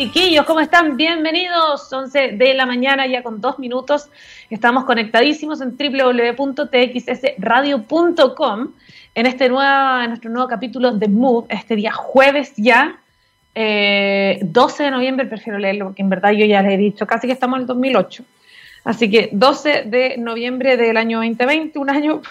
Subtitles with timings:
[0.00, 0.96] Chiquillos, ¿cómo están?
[0.96, 1.92] Bienvenidos.
[1.92, 4.08] 11 de la mañana, ya con dos minutos.
[4.48, 8.68] Estamos conectadísimos en www.txsradio.com
[9.14, 12.98] en este nuevo, en nuestro nuevo capítulo de Move, este día jueves ya,
[13.54, 14.40] 12 eh,
[14.78, 17.58] de noviembre, prefiero leerlo porque en verdad yo ya les he dicho, casi que estamos
[17.58, 18.24] en el 2008.
[18.84, 22.22] Así que 12 de noviembre del año 2020, un año,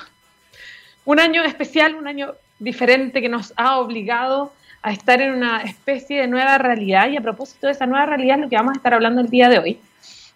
[1.06, 6.21] un año especial, un año diferente que nos ha obligado a estar en una especie
[6.21, 8.77] de nueva realidad y a propósito de esa nueva realidad es lo que vamos a
[8.77, 9.80] estar hablando el día de hoy.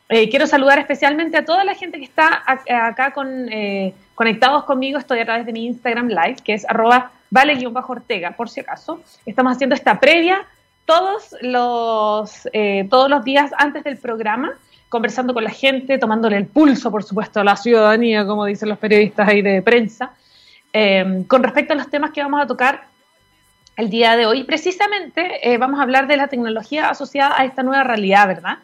[0.09, 3.13] Eh, quiero saludar especialmente a toda la gente que está acá
[3.49, 4.99] eh, conectados conmigo.
[4.99, 9.01] Estoy a través de mi Instagram Live, que es arroba vale-ortega, por si acaso.
[9.25, 10.45] Estamos haciendo esta previa
[10.85, 14.53] todos los, eh, todos los días antes del programa,
[14.89, 18.77] conversando con la gente, tomándole el pulso, por supuesto, a la ciudadanía, como dicen los
[18.77, 20.11] periodistas ahí de prensa,
[21.27, 22.92] con respecto a los temas que vamos a tocar
[23.75, 24.43] el día de hoy.
[24.43, 28.57] Precisamente eh, vamos a hablar de la tecnología asociada a esta nueva realidad, ¿verdad?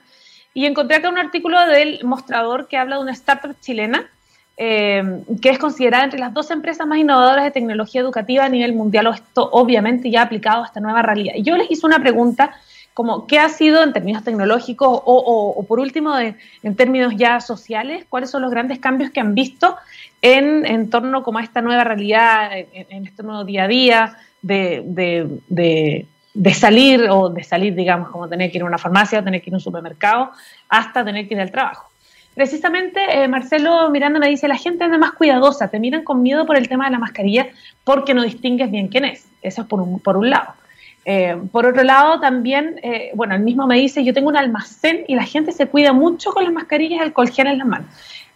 [0.54, 4.10] Y encontré acá un artículo del mostrador que habla de una startup chilena
[4.62, 8.74] eh, que es considerada entre las dos empresas más innovadoras de tecnología educativa a nivel
[8.74, 11.36] mundial, esto obviamente ya aplicado a esta nueva realidad.
[11.38, 12.54] Y yo les hice una pregunta
[12.94, 18.06] como, ¿qué ha sido en términos tecnológicos o, por último en términos ya sociales?
[18.10, 19.78] ¿Cuáles son los grandes cambios que han visto
[20.22, 24.18] en, en torno como a esta nueva realidad, en este nuevo día a día?
[24.42, 26.06] De,
[26.54, 29.54] salir o de salir, digamos, como tener que ir a una farmacia, tener que ir
[29.54, 30.32] a un supermercado,
[30.68, 31.90] hasta tener que ir al trabajo.
[32.36, 36.46] Precisamente, eh, Marcelo Miranda me dice, la gente anda más cuidadosa, te miran con miedo
[36.46, 37.48] por el tema de la mascarilla
[37.84, 39.28] porque no distingues bien quién es.
[39.42, 40.54] Eso es por un, por un lado.
[41.06, 45.06] Eh, por otro lado, también, eh, bueno, el mismo me dice, yo tengo un almacén
[45.08, 47.88] y la gente se cuida mucho con las mascarillas y alcohol en las manos.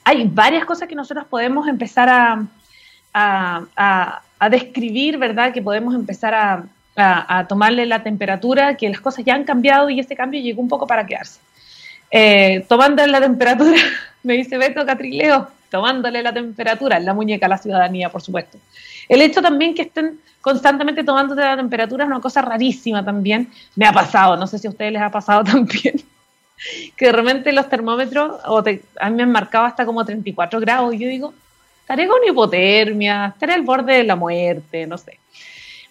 [0.03, 2.45] Hay varias cosas que nosotros podemos empezar a,
[3.13, 5.53] a describir, ¿verdad?
[5.53, 6.65] Que podemos empezar a,
[7.47, 10.85] tomarle la temperatura, que las cosas ya han cambiado y ese cambio llegó un poco
[10.85, 11.39] para quedarse.
[12.11, 13.75] Eh, la temperatura,
[14.23, 18.59] me dice Beto Catrileo, tomándole la temperatura, la muñeca a la ciudadanía, por supuesto.
[19.09, 23.49] El hecho también que estén constantemente tomándote la temperatura es una cosa rarísima también.
[23.75, 25.95] Me ha pasado, no sé si a ustedes les ha pasado también,
[26.95, 30.93] que de repente los termómetros, o a mí me han marcado hasta como 34 grados,
[30.93, 31.33] y yo digo,
[31.83, 35.19] estaré con hipotermia, estaré al borde de la muerte, no sé.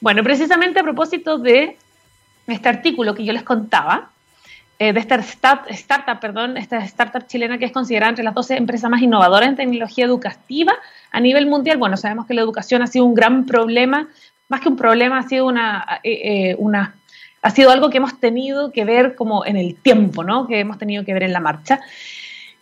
[0.01, 1.77] Bueno, precisamente a propósito de
[2.47, 4.11] este artículo que yo les contaba,
[4.79, 8.91] eh, de esta startup, perdón, esta startup chilena que es considerada entre las 12 empresas
[8.91, 10.73] más innovadoras en tecnología educativa
[11.11, 11.77] a nivel mundial.
[11.77, 14.09] Bueno, sabemos que la educación ha sido un gran problema,
[14.49, 16.95] más que un problema, ha sido una, eh, eh, una
[17.43, 20.47] ha sido algo que hemos tenido que ver como en el tiempo, ¿no?
[20.47, 21.81] Que hemos tenido que ver en la marcha.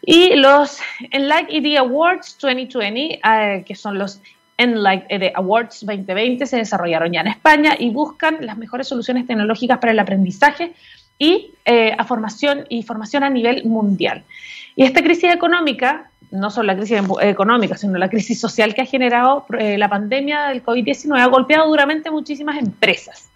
[0.03, 0.79] Y los
[1.11, 4.21] Enlight ED Awards 2020, eh, que son los
[4.57, 9.79] Enlight ED Awards 2020, se desarrollaron ya en España y buscan las mejores soluciones tecnológicas
[9.79, 10.75] para el aprendizaje
[11.19, 14.25] y eh, a formación y formación a nivel mundial.
[14.77, 18.87] Y esta crisis económica, no solo la crisis económica, sino la crisis social que ha
[18.87, 23.30] generado eh, la pandemia del COVID-19, ha golpeado duramente muchísimas empresas.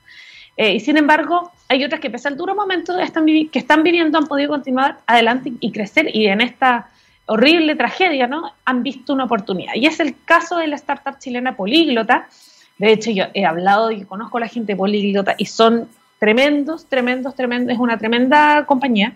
[0.56, 4.18] Eh, y sin embargo, hay otras que pese al duro momento están que están viviendo
[4.18, 6.90] han podido continuar adelante y crecer y en esta
[7.26, 8.52] horrible tragedia ¿no?
[8.64, 9.74] han visto una oportunidad.
[9.74, 12.28] Y es el caso de la startup chilena Políglota.
[12.78, 15.88] De hecho, yo he hablado y conozco a la gente Políglota y son
[16.18, 17.74] tremendos, tremendos, tremendos.
[17.74, 19.14] Es una tremenda compañía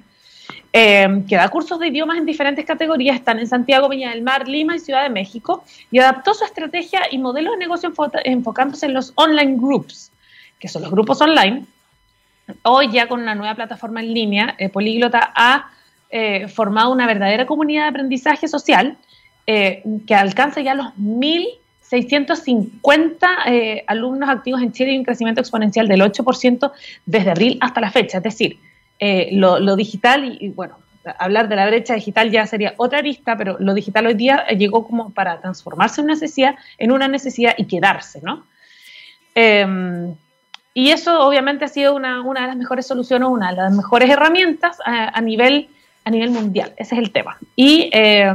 [0.73, 3.17] eh, que da cursos de idiomas en diferentes categorías.
[3.17, 5.63] Están en Santiago, Peña del Mar, Lima y Ciudad de México.
[5.91, 7.93] Y adaptó su estrategia y modelo de negocio
[8.25, 10.11] enfocándose en los online groups
[10.59, 11.67] que son los grupos online,
[12.63, 15.71] hoy ya con una nueva plataforma en línea, eh, Políglota ha
[16.11, 18.99] eh, formado una verdadera comunidad de aprendizaje social
[19.47, 26.03] eh, que alcanza ya los 1.650 alumnos activos en Chile y un crecimiento exponencial del
[26.03, 26.71] 8%
[27.07, 28.19] desde abril hasta la fecha.
[28.19, 28.59] Es decir,
[29.33, 30.77] lo, digital, y, bueno,
[31.19, 34.87] hablar de la brecha digital ya sería otra arista, pero lo digital hoy día llegó
[34.87, 38.45] como para transformarse en una necesidad, en una necesidad y quedarse, ¿no?
[39.35, 40.15] Em,
[40.79, 44.09] y eso obviamente ha sido una, una, de las mejores soluciones, una de las mejores
[44.09, 45.71] herramientas a, nivel,
[46.05, 46.73] a nivel mundial.
[46.77, 47.37] Ese es el tema.
[47.57, 48.33] Y eh,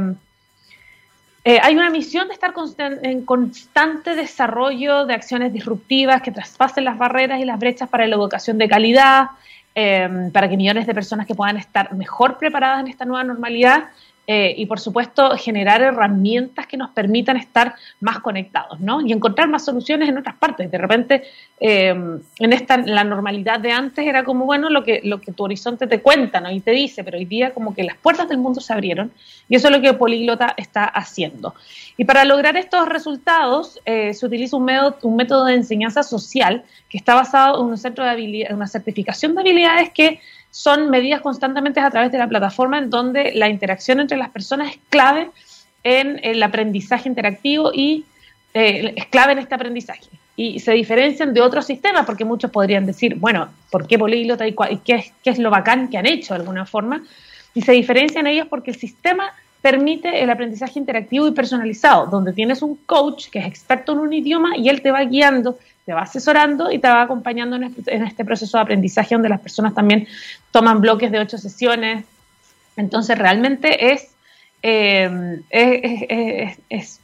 [1.42, 6.98] eh, hay una misión de estar en constante desarrollo de acciones disruptivas que traspasen las
[6.98, 9.28] barreras y las brechas para la educación de calidad,
[9.74, 13.84] eh, para que millones de personas que puedan estar mejor preparadas en esta nueva normalidad
[14.26, 19.00] eh, y por supuesto generar herramientas que nos permitan estar más conectados, ¿no?
[19.00, 20.70] Y encontrar más soluciones en otras partes.
[20.70, 21.24] De repente,
[21.60, 25.44] eh, en esta la normalidad de antes era como, bueno, lo que, lo que tu
[25.44, 26.50] horizonte te cuenta, ¿no?
[26.50, 29.12] Y te dice, pero hoy día como que las puertas del mundo se abrieron
[29.48, 31.54] y eso es lo que Políglota está haciendo.
[31.96, 36.64] Y para lograr estos resultados eh, se utiliza un método, un método de enseñanza social
[36.88, 40.20] que está basado en un centro de habilidad, una certificación de habilidades que
[40.54, 44.70] son medidas constantemente a través de la plataforma en donde la interacción entre las personas
[44.70, 45.28] es clave
[45.82, 48.04] en el aprendizaje interactivo y
[48.54, 50.06] eh, es clave en este aprendizaje.
[50.36, 54.54] Y se diferencian de otros sistemas, porque muchos podrían decir, bueno, ¿por qué políglota y,
[54.84, 57.02] qué, es, qué es lo bacán que han hecho de alguna forma?
[57.52, 62.62] Y se diferencian ellos porque el sistema permite el aprendizaje interactivo y personalizado, donde tienes
[62.62, 66.02] un coach que es experto en un idioma y él te va guiando, te va
[66.02, 70.06] asesorando y te va acompañando en este, este proceso de aprendizaje donde las personas también
[70.50, 72.04] toman bloques de ocho sesiones.
[72.76, 74.14] Entonces realmente es,
[74.62, 77.00] eh, es,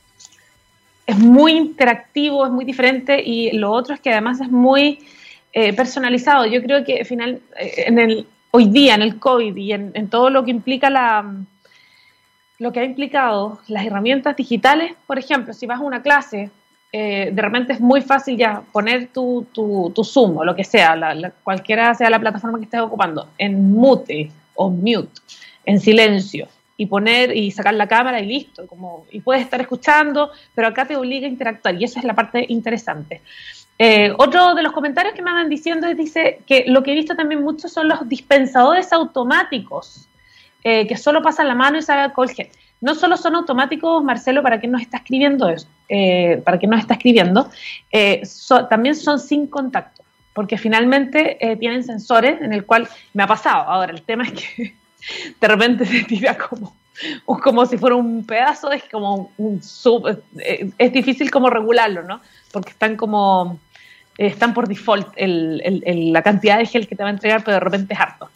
[1.06, 5.00] es, muy interactivo, es muy diferente y lo otro es que además es muy
[5.52, 6.46] eh, personalizado.
[6.46, 10.08] Yo creo que final, eh, en el, hoy día en el COVID y en, en
[10.08, 11.24] todo lo que implica la
[12.60, 16.50] lo que ha implicado las herramientas digitales, por ejemplo, si vas a una clase
[16.92, 20.64] eh, de repente es muy fácil ya poner tu, tu, tu Zoom o lo que
[20.64, 20.96] sea,
[21.44, 25.20] cualquiera sea la plataforma que estés ocupando, en mute o mute,
[25.64, 30.30] en silencio, y poner y sacar la cámara y listo, como, y puedes estar escuchando,
[30.54, 33.20] pero acá te obliga a interactuar y esa es la parte interesante.
[33.78, 36.94] Eh, otro de los comentarios que me van diciendo es, dice que lo que he
[36.94, 40.08] visto también mucho son los dispensadores automáticos,
[40.64, 42.48] eh, que solo pasan la mano y sale alcohol gel
[42.80, 46.80] no solo son automáticos, Marcelo, para quien nos está escribiendo eso, eh, para quien nos
[46.80, 47.50] está escribiendo,
[47.92, 48.22] eh,
[48.68, 50.02] también son sin contacto,
[50.34, 53.68] porque finalmente eh, tienen sensores en el cual me ha pasado.
[53.68, 54.74] Ahora, el tema es que
[55.40, 56.74] de repente se tira como,
[57.26, 62.20] como si fuera un pedazo, es como un sub, es difícil como regularlo, ¿no?
[62.50, 63.58] Porque están como,
[64.16, 67.94] están por default la cantidad de gel que te va a entregar, pero de repente
[67.94, 68.30] es harto.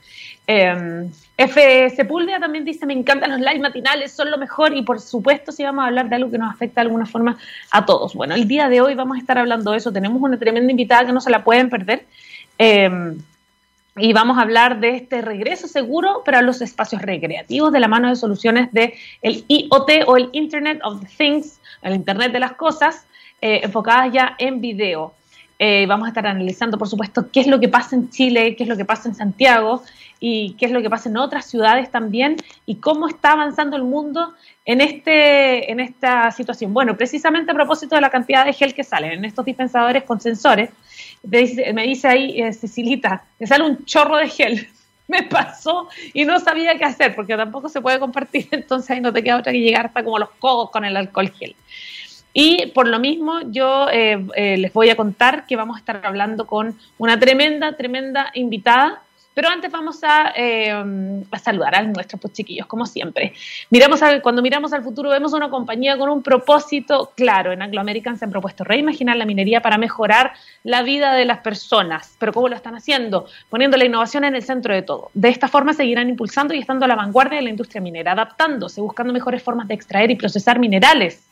[0.46, 1.90] Eh, F.
[1.90, 5.64] Sepúlveda también dice, me encantan los live matinales, son lo mejor y por supuesto si
[5.64, 7.36] vamos a hablar de algo que nos afecta de alguna forma
[7.72, 8.14] a todos.
[8.14, 11.06] Bueno, el día de hoy vamos a estar hablando de eso, tenemos una tremenda invitada
[11.06, 12.06] que no se la pueden perder
[12.58, 13.18] em,
[13.96, 18.08] y vamos a hablar de este regreso seguro para los espacios recreativos de la mano
[18.08, 23.06] de soluciones de IoT o el Internet of Things, el Internet de las Cosas,
[23.40, 25.14] eh, enfocadas ya en video.
[25.58, 28.64] Eh, vamos a estar analizando, por supuesto, qué es lo que pasa en Chile, qué
[28.64, 29.82] es lo que pasa en Santiago
[30.26, 33.82] y qué es lo que pasa en otras ciudades también y cómo está avanzando el
[33.82, 34.32] mundo
[34.64, 36.72] en, este, en esta situación.
[36.72, 40.22] Bueno, precisamente a propósito de la cantidad de gel que salen en estos dispensadores con
[40.22, 40.70] sensores,
[41.22, 44.66] me dice ahí eh, Cecilita, me sale un chorro de gel.
[45.06, 49.12] Me pasó y no sabía qué hacer porque tampoco se puede compartir, entonces ahí no
[49.12, 51.54] te queda otra que llegar hasta como los codos con el alcohol gel.
[52.36, 56.00] Y por lo mismo, yo eh, eh, les voy a contar que vamos a estar
[56.04, 59.03] hablando con una tremenda, tremenda invitada.
[59.34, 60.72] Pero antes vamos a, eh,
[61.42, 63.34] saludar a nuestros pues, chiquillos, como siempre.
[63.70, 67.52] Miramos cuando miramos al futuro, vemos una compañía con un propósito claro.
[67.52, 70.32] En Anglo American se han propuesto reimaginar la minería para mejorar
[70.62, 72.16] la vida de las personas.
[72.18, 73.26] ¿Pero cómo lo están haciendo?
[73.50, 75.10] Poniendo la innovación en el centro de todo.
[75.14, 78.80] De esta forma seguirán impulsando y estando a la vanguardia de la industria minera, adaptándose,
[78.80, 81.24] buscando mejores formas de extraer y procesar minerales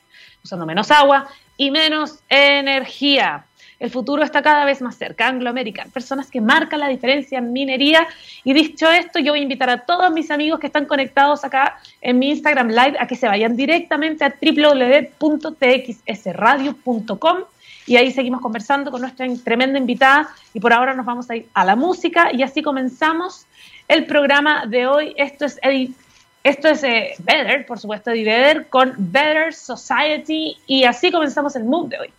[0.44, 3.44] usando menos agua y menos energía.
[3.82, 5.26] El futuro está cada vez más cerca.
[5.26, 8.06] Anglo American, personas que marcan la diferencia en minería.
[8.44, 11.80] Y dicho esto, yo voy a invitar a todos mis amigos que están conectados acá
[12.00, 17.38] en mi Instagram Live a que se vayan directamente a www.txsradio.com
[17.84, 20.28] y ahí seguimos conversando con nuestra tremenda invitada.
[20.54, 23.46] Y por ahora nos vamos a ir a la música y así comenzamos
[23.88, 25.12] el programa de hoy.
[25.16, 25.96] Esto es Edith
[26.44, 31.64] esto es eh, Better, por supuesto, de Better con Better Society y así comenzamos el
[31.64, 32.12] mood de hoy.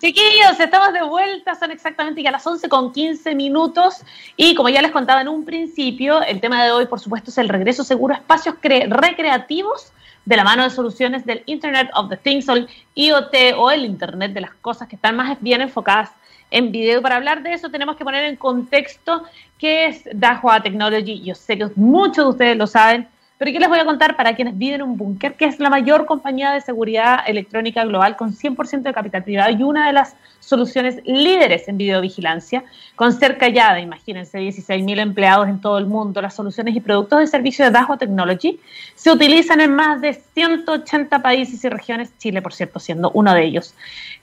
[0.00, 4.02] Chiquillos, estamos de vuelta, son exactamente ya las 11 con 15 minutos
[4.34, 7.36] y como ya les contaba en un principio, el tema de hoy por supuesto es
[7.36, 9.92] el regreso seguro a espacios recreativos
[10.24, 13.84] de la mano de soluciones del Internet of the Things o el IoT o el
[13.84, 16.12] Internet de las cosas que están más bien enfocadas
[16.50, 17.02] en video.
[17.02, 19.24] Para hablar de eso tenemos que poner en contexto
[19.58, 21.22] qué es Dahua Technology.
[21.22, 23.08] Yo sé que muchos de ustedes lo saben,
[23.40, 25.32] pero ¿qué les voy a contar para quienes viven en un búnker?
[25.32, 29.62] Que es la mayor compañía de seguridad electrónica global con 100% de capital privado y
[29.62, 32.64] una de las soluciones líderes en videovigilancia,
[32.96, 36.20] con cerca ya de, imagínense, 16.000 empleados en todo el mundo.
[36.20, 38.60] Las soluciones y productos de servicio de Dahua Technology
[38.94, 43.44] se utilizan en más de 180 países y regiones, Chile, por cierto, siendo uno de
[43.44, 43.74] ellos.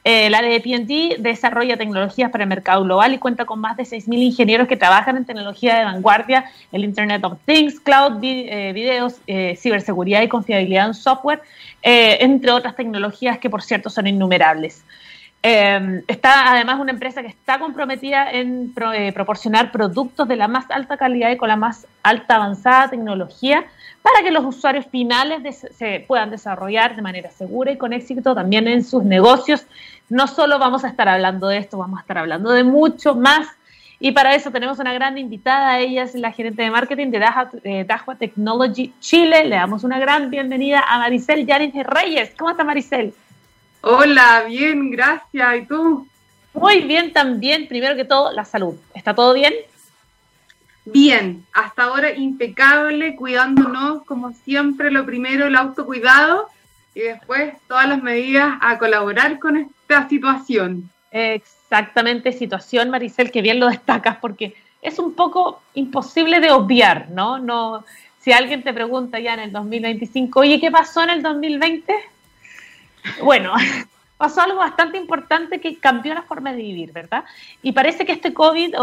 [0.03, 3.77] Eh, el área de PNT desarrolla tecnologías para el mercado global y cuenta con más
[3.77, 8.71] de 6.000 ingenieros que trabajan en tecnología de vanguardia, el Internet of Things, cloud, eh,
[9.27, 11.41] eh, ciberseguridad y confiabilidad en software,
[11.81, 14.83] entre otras tecnologías que, por cierto, son innumerables.
[15.43, 20.69] Eh, está además una empresa que está comprometida en eh, proporcionar productos de la más
[20.71, 23.65] alta calidad y con la más alta avanzada tecnología
[24.01, 28.67] para que los usuarios finales se puedan desarrollar de manera segura y con éxito también
[28.67, 29.65] en sus negocios.
[30.09, 33.47] No solo vamos a estar hablando de esto, vamos a estar hablando de mucho más.
[33.99, 38.15] Y para eso tenemos una gran invitada, ella es la gerente de marketing de Dahua,
[38.15, 39.45] Technology Chile.
[39.45, 42.31] Le damos una gran bienvenida a Maricel Yanis Reyes.
[42.37, 43.13] ¿Cómo está Maricel?
[43.81, 45.57] Hola, bien, gracias.
[45.57, 46.07] ¿Y tú?
[46.53, 47.67] Muy bien también.
[47.67, 48.75] Primero que todo, la salud.
[48.93, 49.53] ¿Está todo bien?
[50.85, 56.47] Bien, hasta ahora impecable, cuidándonos como siempre, lo primero el autocuidado
[56.93, 60.89] y después todas las medidas a colaborar con esta situación.
[61.69, 67.39] Exactamente, situación, Maricel, que bien lo destacas porque es un poco imposible de obviar, ¿no?
[67.39, 67.83] No,
[68.19, 71.93] si alguien te pregunta ya en el 2025, oye, ¿qué pasó en el 2020?
[73.21, 73.53] Bueno,
[74.17, 77.23] pasó algo bastante importante que cambió la forma de vivir, ¿verdad?
[77.61, 78.73] Y parece que este COVID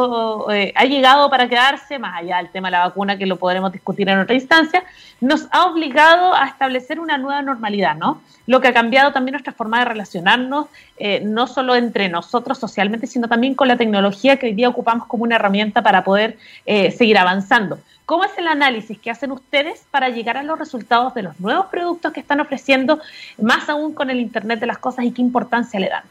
[0.52, 3.72] eh, ha llegado para quedarse, más allá del tema de la vacuna, que lo podremos
[3.72, 4.84] discutir en otra instancia,
[5.20, 8.20] nos ha obligado a establecer una nueva normalidad, ¿no?
[8.46, 10.66] Lo que ha cambiado también nuestra forma de relacionarnos,
[10.98, 15.06] eh, no solo entre nosotros socialmente, sino también con la tecnología que hoy día ocupamos
[15.06, 17.78] como una herramienta para poder eh, seguir avanzando.
[18.06, 21.66] ¿Cómo es el análisis que hacen ustedes para llegar a los resultados de los nuevos
[21.66, 23.00] productos que están ofreciendo,
[23.40, 26.04] más aún con el Internet de las Cosas y qué importancia le dan?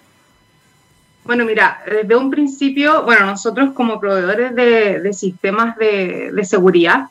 [1.23, 7.09] Bueno, mira, desde un principio, bueno, nosotros como proveedores de, sistemas de, seguridad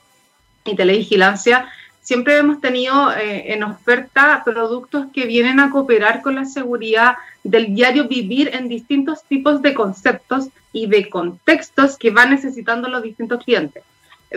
[0.65, 1.69] y televigilancia,
[2.01, 7.73] siempre hemos tenido eh, en oferta productos que vienen a cooperar con la seguridad del
[7.73, 13.45] diario vivir en distintos tipos de conceptos y de contextos que van necesitando los distintos
[13.45, 13.85] clientes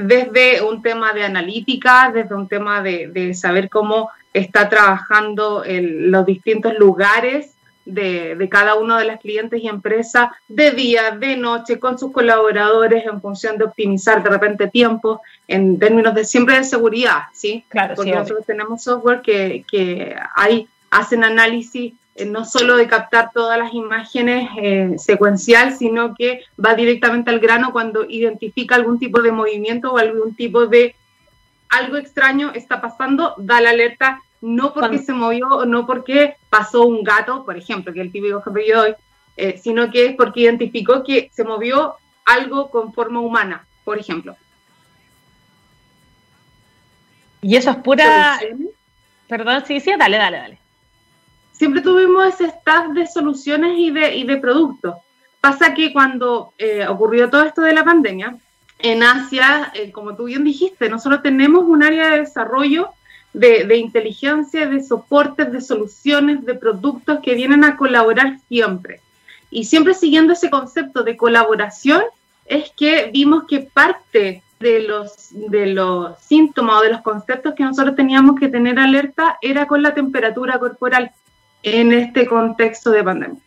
[0.02, 6.78] desde un tema de analítica, desde un tema de, saber cómo está trabajando los distintos
[6.78, 12.12] lugares de, cada uno de las clientes y empresas, de día, de noche, con sus
[12.12, 17.64] colaboradores en función de optimizar de repente tiempo en términos de siempre de seguridad, ¿sí?
[17.70, 23.60] Claro, Porque nosotros tenemos software que, que hay, hacen análisis no solo de captar todas
[23.60, 29.34] las imágenes eh, secuencial, sino que va directamente al grano cuando identifica algún tipo de
[29.34, 30.96] movimiento o algún tipo de
[31.68, 36.86] algo extraño está pasando, da la alerta no porque se movió o no porque pasó
[36.86, 38.96] un gato, por ejemplo, que es el típico ejemplo que yo doy,
[39.36, 44.38] eh, sino que es porque identificó que se movió algo con forma humana, por ejemplo.
[47.42, 48.40] Y eso es pura...
[49.28, 50.65] Perdón, sí, sí, dale, dale, dale
[51.58, 54.96] siempre tuvimos ese staff de soluciones y de, y de productos.
[55.42, 58.38] Pasa que cuando eh, ocurrió todo esto de la pandemia,
[58.80, 62.90] en Asia, eh, como tú bien dijiste, nosotros tenemos un área de desarrollo
[63.34, 69.02] de, de, inteligencia, de soportes, de soluciones, de productos que vienen a colaborar siempre.
[69.50, 72.02] Y siempre siguiendo ese concepto de colaboración,
[72.46, 77.64] es que vimos que parte de los, de los síntomas o de los conceptos que
[77.64, 81.12] nosotros teníamos que tener alerta era con la temperatura corporal
[81.66, 83.42] en este contexto de pandemia.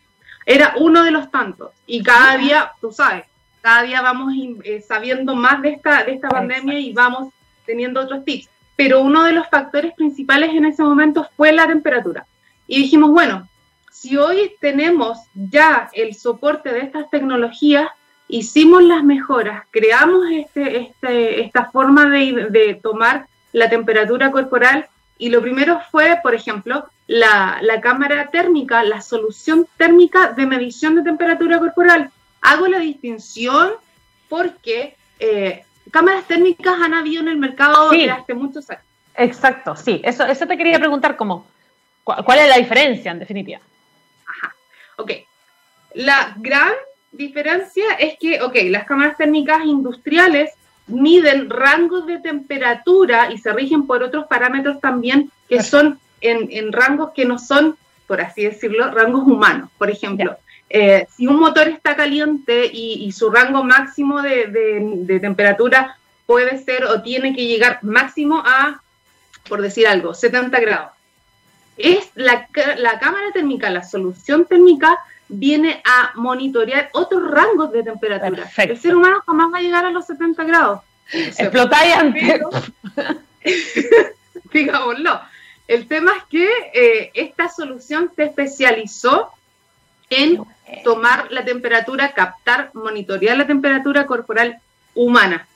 [0.45, 3.23] Era uno de los tantos y cada día, tú sabes,
[3.61, 4.33] cada día vamos
[4.63, 7.33] eh, sabiendo más de esta, de esta pandemia y vamos
[7.65, 8.49] teniendo otros tips.
[8.75, 12.25] Pero uno de los factores principales en ese momento fue la temperatura.
[12.67, 13.47] Y dijimos, bueno,
[13.89, 17.89] si hoy tenemos ya el soporte de estas tecnologías,
[18.27, 25.29] hicimos las mejoras, creamos este, este, esta forma de, de tomar la temperatura corporal y
[25.29, 31.57] lo primero fue, por ejemplo, la, cámara térmica, la solución térmica de medición de temperatura
[31.57, 32.11] corporal.
[32.41, 33.71] Hago la distinción
[34.29, 38.83] porque eh, cámaras térmicas han habido en el mercado desde hace muchos años.
[39.15, 40.01] Exacto, sí.
[40.03, 41.47] Eso, eso te quería preguntar como,
[42.03, 43.59] ¿cuál es la diferencia en definitiva?
[44.27, 44.55] Ajá,
[44.97, 45.11] ok.
[45.95, 46.73] La gran
[47.11, 50.51] diferencia es que, ok, las cámaras térmicas industriales
[50.85, 57.11] miden rangos de temperatura y se rigen por otros parámetros también que son en, rangos
[57.15, 59.69] que no son, por así decirlo, rangos humanos.
[59.77, 60.37] Por ejemplo,
[60.69, 67.01] eh, si un motor está caliente y, su rango máximo de, temperatura puede ser o
[67.01, 68.81] tiene que llegar máximo a,
[69.47, 70.91] por decir algo, 70 grados.
[71.77, 72.47] Es la,
[72.77, 74.97] la cámara térmica, la solución térmica,
[75.29, 78.49] viene a monitorear otros rangos de temperatura.
[78.57, 80.81] El ser humano jamás va a llegar a los 70 grados.
[81.11, 82.41] Explotáis antes.
[84.53, 85.21] Digámoslo.
[85.69, 89.29] El tema es que eh, esta solución se especializó
[90.09, 90.43] en
[90.83, 94.59] tomar la temperatura, captar, monitorear la temperatura corporal
[94.95, 95.47] humana.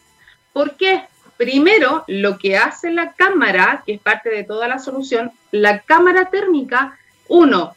[0.53, 1.05] ¿Por qué?
[1.35, 6.29] Primero, lo que hace la cámara, que es parte de toda la solución, la cámara
[6.29, 6.95] térmica,
[7.27, 7.75] uno,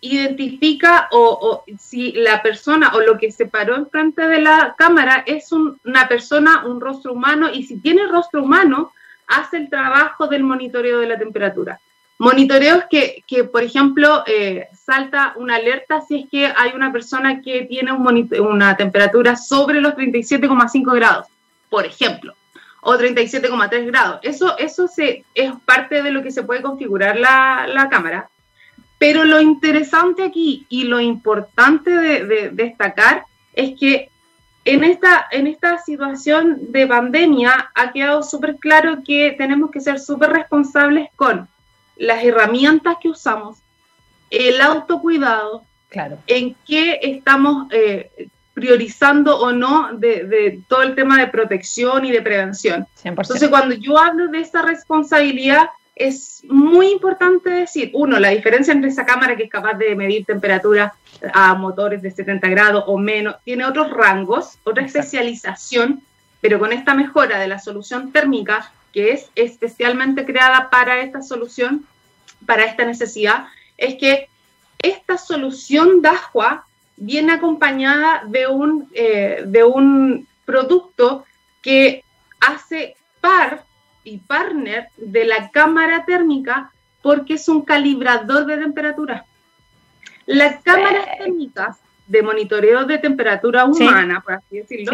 [0.00, 5.52] identifica o, si la persona o lo que se paró enfrente de la cámara es
[5.52, 8.92] una persona, un rostro humano, y si tiene rostro humano,
[9.26, 11.80] hace el trabajo del monitoreo de la temperatura.
[12.18, 17.42] Monitoreos que, que por ejemplo, eh, salta una alerta si es que hay una persona
[17.42, 21.26] que tiene una temperatura sobre los 37,5 grados,
[21.68, 22.34] por ejemplo,
[22.80, 24.20] o 37,3 grados.
[24.22, 28.30] Eso, eso se, es parte de lo que se puede configurar la, la cámara.
[28.98, 34.08] Pero lo interesante aquí y lo importante de, de destacar es que
[34.66, 40.00] en esta, en esta situación de pandemia ha quedado súper claro que tenemos que ser
[40.00, 41.48] súper responsables con
[41.96, 43.58] las herramientas que usamos,
[44.28, 46.18] el autocuidado, claro.
[46.26, 52.22] en qué estamos eh, priorizando o no de, todo el tema de protección y de
[52.22, 52.86] prevención.
[53.04, 58.90] Entonces, cuando yo hablo de esa responsabilidad, es muy importante decir, uno, la diferencia entre
[58.90, 60.94] esa cámara que es capaz de medir temperatura
[61.32, 66.02] a motores de 70 grados o menos, tiene otros rangos, otra especialización,
[66.42, 71.86] pero con esta mejora de la solución térmica, que es especialmente creada para esta solución,
[72.44, 73.46] para esta necesidad,
[73.78, 74.28] es que
[74.78, 76.66] esta solución DAJUA
[76.98, 81.24] viene acompañada de un, eh, de un producto
[81.62, 82.04] que
[82.40, 83.64] hace par
[84.06, 86.70] y partner de la cámara térmica
[87.02, 89.24] porque es un calibrador de temperatura.
[90.26, 94.92] Las cámaras térmicas de monitoreo de temperatura humana, por así decirlo,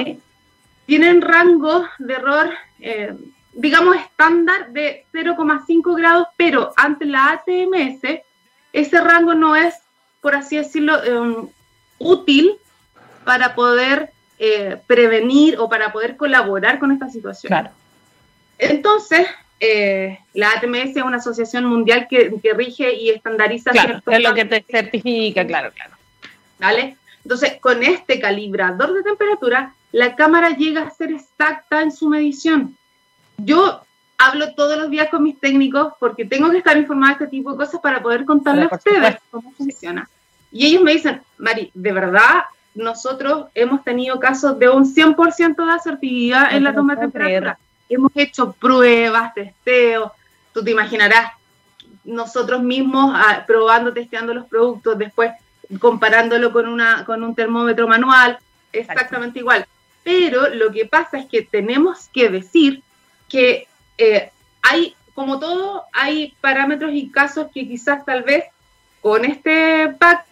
[0.87, 2.51] tienen rango de error
[2.81, 3.15] eh,
[3.53, 8.23] digamos, estándar de 0,5 grados, pero ante la ATMS,
[8.73, 9.75] ese rango no es,
[10.21, 11.49] por así decirlo, em,
[11.99, 12.55] útil
[13.25, 17.49] para poder eh, prevenir o para poder colaborar con esta situación.
[17.49, 17.71] Claro.
[18.71, 19.27] Entonces,
[19.61, 23.71] eh, la ATMS es una asociación mundial que, rige y estandariza.
[23.71, 25.95] Claro, es lo que te certifica, claro, claro.
[26.59, 26.97] ¿Vale?
[27.25, 32.77] Entonces, con este calibrador de temperatura, la cámara llega a ser exacta en su medición
[33.45, 33.81] yo
[34.19, 37.53] hablo todos los días con mis técnicos porque tengo que estar informada de este tipo
[37.53, 40.09] de cosas para poder contarles a ustedes cómo funciona.
[40.51, 42.43] Y ellos me dicen, Mari, de verdad,
[42.75, 47.59] nosotros hemos tenido casos de un 100% de asertividad en la toma de temperatura.
[47.93, 50.13] Hemos hecho pruebas, testeos,
[50.53, 51.33] tú te imaginarás,
[52.05, 55.33] nosotros mismos ah, probando, testeando los productos, después
[55.79, 58.39] comparándolo con, una, con un termómetro manual,
[58.73, 59.67] exactamente igual.
[60.03, 62.83] Pero lo que pasa es que tenemos que decir
[63.29, 64.31] que eh,
[64.63, 68.45] hay, como todo, hay parámetros y casos que quizás tal vez
[69.01, 70.27] con este pack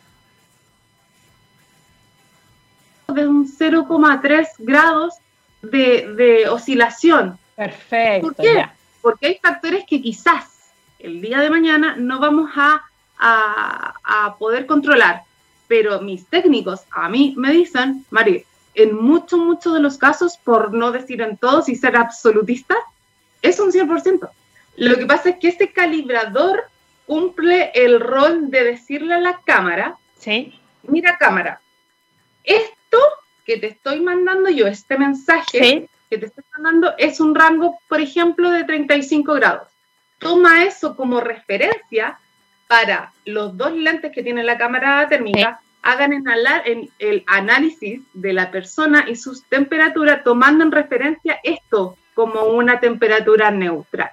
[3.09, 5.15] de un 0,3 grados
[5.63, 7.39] de, oscilación.
[7.61, 8.29] Perfecto.
[8.29, 8.67] ¿Por qué?
[9.03, 12.83] Porque hay factores que quizás el día de mañana no vamos a,
[13.19, 15.25] a, poder controlar.
[15.69, 20.73] Pero mis técnicos a mí me dicen, Mari, en muchos, muchos de los casos, por
[20.73, 22.77] no decir en todos y ser absolutista,
[23.43, 24.31] es un 100%.
[24.77, 26.65] Lo que pasa es que este calibrador
[27.05, 30.59] cumple el rol de decirle a la cámara, ¿Sí?
[30.85, 31.61] mira cámara,
[32.43, 32.99] esto
[33.45, 38.01] que te estoy mandando yo, este mensaje que te estoy mandando es un rango, por
[38.01, 39.69] ejemplo, de 35 grados.
[40.19, 42.19] Toma eso como referencia
[42.67, 48.51] para los dos lentes que tiene la cámara térmica, hagan en el análisis de la
[48.51, 54.11] persona y sus temperaturas tomando en referencia esto como una temperatura neutral.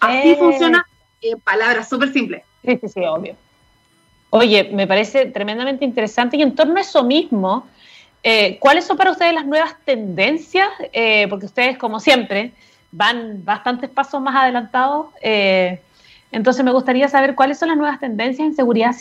[0.00, 0.36] Así eh.
[0.36, 0.86] funciona
[1.20, 2.42] en palabras súper simples.
[2.64, 3.36] Sí, sí, sí, obvio.
[4.30, 7.68] Oye, me parece tremendamente interesante y en torno a eso mismo,
[8.24, 10.68] eh, ¿cuáles son para ustedes las nuevas tendencias?
[10.92, 12.52] Eh, porque ustedes, como siempre,
[12.90, 15.06] van bastantes pasos más adelantados.
[16.32, 18.92] entonces, me gustaría saber cuáles son las nuevas tendencias en seguridad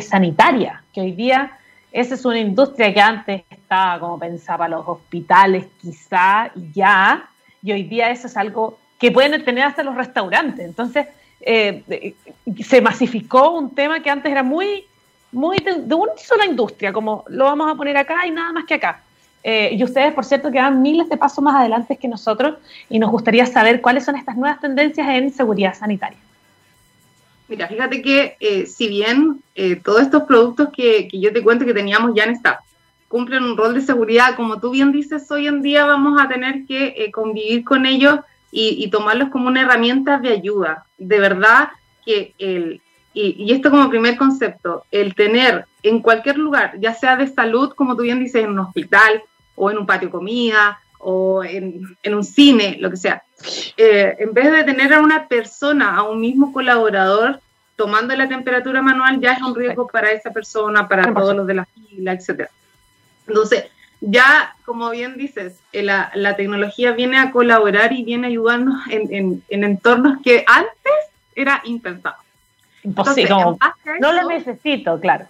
[0.00, 1.58] sanitaria, que hoy día
[1.96, 7.26] esa es una industria que antes estaba como pensaba los hospitales, quizá, y ya,
[7.62, 10.64] y hoy día eso es algo que pueden tener hasta los restaurantes.
[10.64, 11.06] Entonces,
[11.40, 12.14] eh,
[12.62, 14.84] se masificó un tema que antes era muy,
[15.32, 18.74] muy de, una sola industria, como lo vamos a poner acá y nada más que
[18.74, 19.02] acá.
[19.42, 22.56] Eh, y ustedes, por cierto, que van miles de pasos más adelante que nosotros
[22.88, 26.18] y nos gustaría saber cuáles son estas nuevas tendencias en seguridad sanitaria.
[27.48, 29.40] Mira, fíjate que eh, si bien
[29.84, 32.58] todos estos productos que, que, yo te cuento que teníamos ya en stock
[33.08, 34.36] cumplen un rol de seguridad.
[34.36, 38.20] Como tú bien dices, hoy en día vamos a tener que eh, convivir con ellos
[38.58, 40.86] y, tomarlos como una herramienta de ayuda.
[40.96, 41.68] De verdad
[42.06, 42.80] que el,
[43.18, 47.96] y, esto como primer concepto, el tener en cualquier lugar, ya sea de salud, como
[47.96, 49.22] tú bien dices, en un hospital
[49.54, 53.22] o en un patio de comida o en, un cine, lo que sea,
[53.76, 57.40] eh, en vez de tener a una persona, a un mismo colaborador
[57.74, 61.54] tomando la temperatura manual ya es un riesgo para esa persona, para todos los de
[61.54, 62.50] la fila, etcétera.
[63.26, 63.64] Entonces,
[64.00, 69.42] ya, como bien dices, eh, la, tecnología viene a colaborar y viene a ayudarnos en,
[69.48, 70.92] entornos que antes
[71.34, 72.25] era impensado.
[74.00, 75.26] No, lo necesito, claro.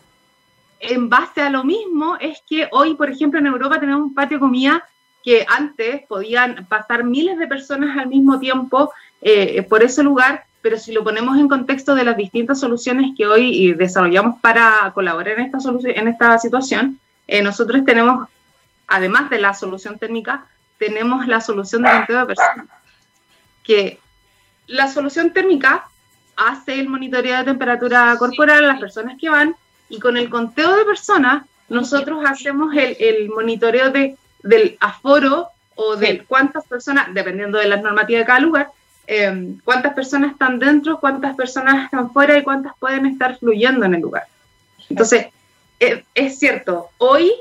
[0.80, 4.38] En base a lo mismo es que hoy, por ejemplo, en Europa tenemos un patio
[4.38, 4.84] comida
[5.24, 8.92] que antes podían pasar miles de personas al mismo tiempo
[9.22, 13.26] eh, por ese lugar, pero si lo ponemos en contexto de las distintas soluciones que
[13.26, 18.28] hoy desarrollamos para colaborar en esta, en esta situación, eh, nosotros tenemos
[18.86, 20.46] además de la solución térmica,
[20.78, 22.66] tenemos la solución de conteo de personas.
[23.64, 23.98] Que
[24.66, 25.88] la solución térmica
[26.36, 29.54] hace el monitoreo de temperatura corporal a las personas que van
[29.88, 36.24] y con el conteo de personas nosotros hacemos el, monitoreo de, del aforo o de
[36.24, 38.70] cuántas personas, dependiendo de la normativa de cada lugar,
[39.06, 43.94] eh, cuántas personas están dentro, cuántas personas están fuera y cuántas pueden estar fluyendo en
[43.94, 44.24] el lugar.
[44.88, 45.26] Entonces,
[45.80, 47.32] eh, es cierto, hoy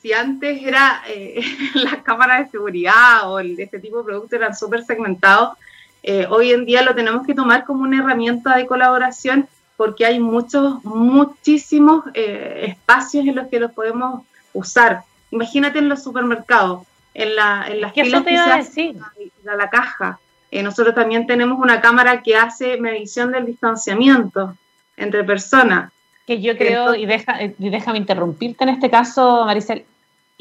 [0.00, 1.42] si antes era eh,
[1.74, 5.56] las cámaras de seguridad o este tipo de productos eran súper segmentados,
[6.02, 10.20] eh, hoy en día lo tenemos que tomar como una herramienta de colaboración porque hay
[10.20, 15.02] muchos, muchísimos eh, espacios en los que los podemos usar.
[15.30, 16.82] Imagínate en los supermercados,
[17.14, 18.24] en, la, en las filas
[19.46, 20.18] a la caja.
[20.52, 24.56] nosotros también tenemos una cámara que hace medición del distanciamiento
[24.96, 25.92] entre personas
[26.26, 29.84] que yo creo, y, deja, y déjame interrumpirte en este caso, Maricel,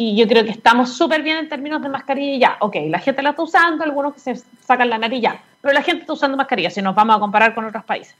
[0.01, 2.57] y yo creo que estamos súper bien en términos de mascarilla ya.
[2.61, 4.35] Ok, la gente la está usando, algunos que se
[4.65, 7.53] sacan la nariz ya, pero la gente está usando mascarilla si nos vamos a comparar
[7.53, 8.15] con otros países.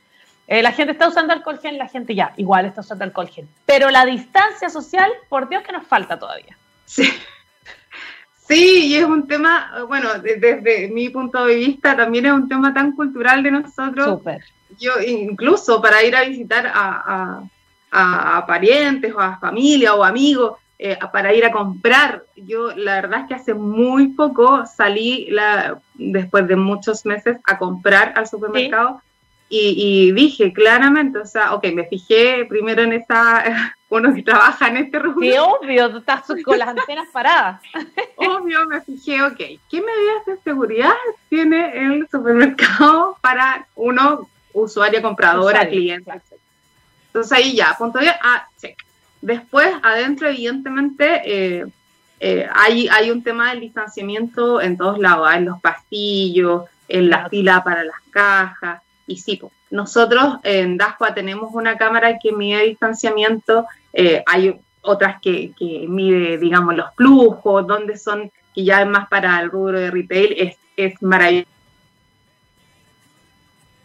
[0.46, 3.48] Eh, la gente está usando alcohol gel, la gente ya, igual está usando alcohol gel.
[3.66, 6.58] Pero la distancia social, por Dios que nos falta todavía.
[6.84, 7.10] Sí.
[8.46, 12.74] Sí, y es un tema, bueno, desde, mi punto de vista también es un tema
[12.74, 14.06] tan cultural de nosotros.
[14.06, 14.44] Súper.
[14.78, 17.42] Yo incluso para ir a visitar a
[17.92, 22.24] a, parientes o a familia o amigos eh, para ir a comprar.
[22.38, 27.58] Yo la verdad es que hace muy poco salí, la, después de muchos meses, a
[27.58, 29.02] comprar al supermercado.
[29.52, 34.78] Y, dije claramente, o sea, ok, me fijé primero en esa, uno que trabaja en
[34.78, 35.22] este rubro.
[35.22, 37.62] Sí, obvio, tú estás con las antenas paradas.
[38.16, 40.94] obvio, me fijé, ok, ¿qué medidas de seguridad
[41.30, 46.12] tiene el supermercado para uno, usuario, compradora, cliente,
[47.08, 48.78] entonces ahí ya, punto de ah, check.
[49.22, 51.66] Después, adentro, evidentemente, eh,
[52.20, 55.38] eh, hay, hay un tema del distanciamiento en todos lados, ¿ah?
[55.38, 58.82] en los pasillos, en la fila para las cajas.
[59.08, 65.52] Y sí, nosotros en Dasqua tenemos una cámara que mide distanciamiento, eh, hay otras que,
[65.58, 69.92] que, mide, digamos, los flujos, donde son, que ya es más para el rubro de
[69.92, 71.50] retail, es, es maravilloso.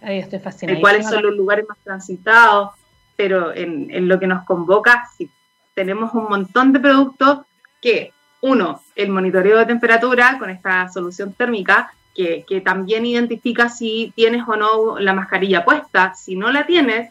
[0.01, 0.81] Ahí estoy fascinada.
[0.81, 2.70] ¿Cuáles son los lugares más transitados?
[3.16, 5.31] Pero en, lo que nos convoca, sí,
[5.74, 7.40] tenemos un montón de productos
[7.81, 14.42] que, uno, el monitoreo de temperatura con esta solución térmica, que, también identifica si tienes
[14.46, 16.14] o no la mascarilla puesta.
[16.14, 17.11] Si no la tienes,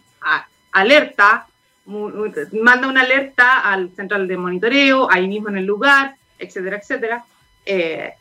[0.72, 1.48] alerta,
[1.86, 7.26] manda una alerta al central de monitoreo, ahí mismo en el lugar, etcétera, etcétera.
[7.66, 8.14] Eh,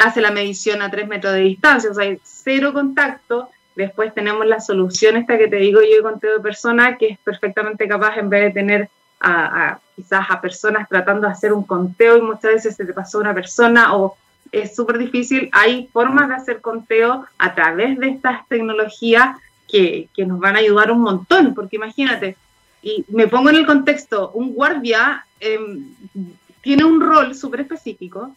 [0.00, 4.44] hace la medición a tres metros de distancia, o sea, hay cero contacto Después tenemos
[4.44, 8.16] la solución esta que te digo yo de conteo de personas, que es perfectamente capaz
[8.18, 12.54] en vez de tener a, quizás a personas tratando de hacer un conteo y muchas
[12.54, 14.16] veces se te pasó una persona o
[14.50, 15.48] es súper difícil.
[15.52, 19.36] Hay formas de hacer conteo a través de estas tecnologías
[19.68, 22.36] que, que, nos van a ayudar un montón, porque imagínate,
[22.82, 25.84] y me pongo en el contexto, un guardia em,
[26.62, 28.34] tiene un rol súper específico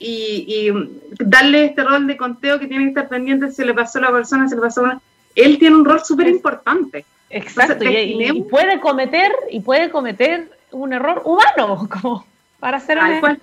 [0.00, 0.72] y,
[1.18, 4.12] darle este rol de conteo que tiene que estar pendiente si le pasó a la
[4.12, 5.00] persona, si le pasó a una...
[5.34, 7.04] Él tiene un rol súper importante.
[7.28, 12.26] Exacto, y, puede cometer y puede cometer un error humano, como
[12.58, 13.38] para ser Tal Cual.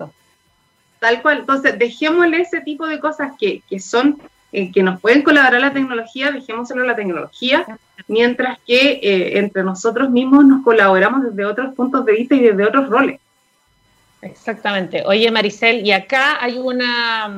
[0.98, 1.38] Tal cual.
[1.38, 4.18] Entonces, dejémosle ese tipo de cosas que, que son,
[4.52, 7.64] eh, que nos pueden colaborar la tecnología, dejémoselo a la tecnología,
[8.08, 12.66] mientras que eh, entre nosotros mismos nos colaboramos desde otros puntos de vista y desde
[12.66, 13.20] otros roles.
[14.22, 15.04] Exactamente.
[15.06, 17.30] Oye, Maricel, y acá hay una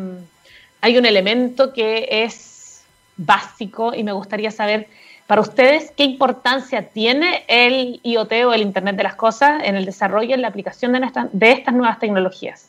[0.80, 2.84] hay un elemento que es
[3.16, 4.88] básico y me gustaría saber
[5.26, 9.84] para ustedes qué importancia tiene el IoT o el Internet de las Cosas en el
[9.84, 12.68] desarrollo y en la aplicación de, de estas nuevas tecnologías.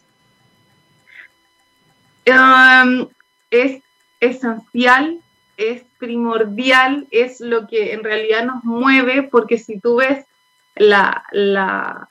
[3.50, 3.82] Es
[4.20, 5.20] esencial,
[5.58, 10.26] es primordial, es lo que en realidad nos mueve, porque si tú ves
[10.76, 12.10] la, la,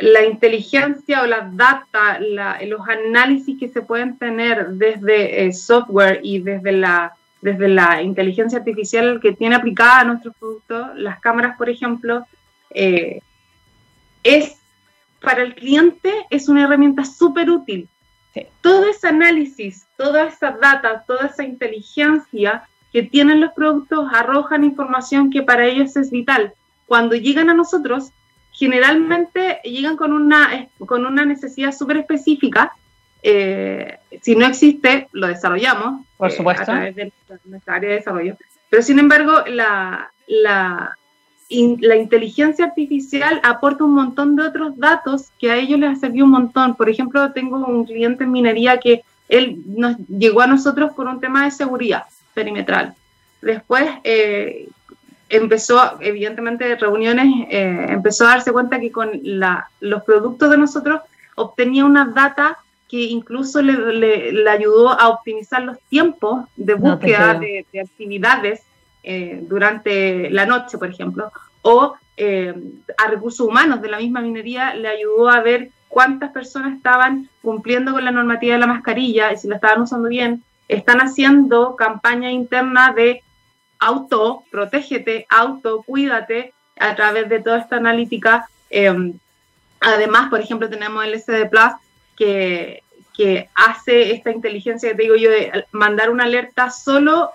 [0.00, 6.40] la inteligencia o la data, los análisis que se pueden tener desde el software y
[6.40, 11.70] desde la desde la inteligencia artificial que tiene aplicada a nuestros productos, las cámaras, por
[11.70, 12.26] ejemplo,
[12.70, 13.20] eh,
[14.24, 14.56] es
[15.20, 17.88] para el cliente es una herramienta súper útil.
[18.60, 25.30] Todo ese análisis, toda esa data, toda esa inteligencia que tienen los productos arrojan información
[25.30, 26.54] que para ellos es vital.
[26.86, 28.12] Cuando llegan a nosotros,
[28.58, 32.72] generalmente llegan con una, con una necesidad súper específica.
[33.22, 36.04] Eh, si no existe, lo desarrollamos.
[36.16, 36.62] Por supuesto.
[36.62, 37.12] Eh, a través de
[37.44, 38.36] nuestra área de desarrollo.
[38.68, 40.96] Pero sin embargo, la, la,
[41.48, 46.24] la inteligencia artificial aporta un montón de otros datos que a ellos les ha servido
[46.24, 46.74] un montón.
[46.74, 51.20] Por ejemplo, tengo un cliente en minería que él nos llegó a nosotros por un
[51.20, 52.94] tema de seguridad perimetral.
[53.40, 54.68] Después eh,
[55.28, 61.00] empezó, evidentemente, reuniones, eh, empezó a darse cuenta que con la, los productos de nosotros
[61.34, 67.66] obtenía una data que incluso le, le, ayudó a optimizar los tiempos de búsqueda de,
[67.70, 68.62] de, actividades
[69.02, 71.30] eh, durante la noche, por ejemplo,
[71.62, 72.54] o eh,
[72.96, 77.92] a recursos humanos de la misma minería le ayudó a ver cuántas personas estaban cumpliendo
[77.92, 82.30] con la normativa de la mascarilla y si la estaban usando bien, están haciendo campaña
[82.30, 83.22] interna de
[83.78, 88.48] auto, protégete, auto, cuídate, a través de toda esta analítica.
[88.70, 89.12] Eh,
[89.80, 91.72] además, por ejemplo, tenemos el SD Plus
[92.16, 92.82] que,
[93.16, 97.30] que hace esta inteligencia te digo yo de mandar una alerta solo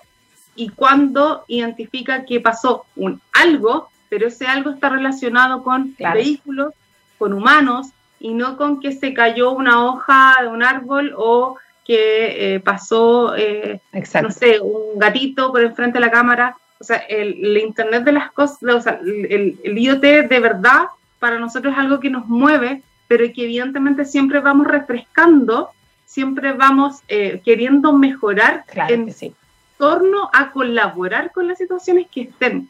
[0.56, 6.16] y cuando identifica que pasó un algo, pero ese algo está relacionado con claro.
[6.16, 6.74] vehículos,
[7.18, 7.88] con humanos,
[8.20, 13.36] y no con que se cayó una hoja de un árbol o que eh, pasó,
[13.36, 13.80] eh,
[14.22, 16.56] no sé, un gatito por enfrente de la cámara.
[16.80, 20.86] O sea, el, el Internet de las cosas, o sea, el, el, IoT de verdad
[21.18, 25.70] para nosotros es algo que nos mueve, pero que evidentemente siempre vamos refrescando,
[26.04, 29.34] siempre vamos eh, queriendo mejorar claro en sí.
[29.78, 32.68] torno a colaborar con las situaciones que estén.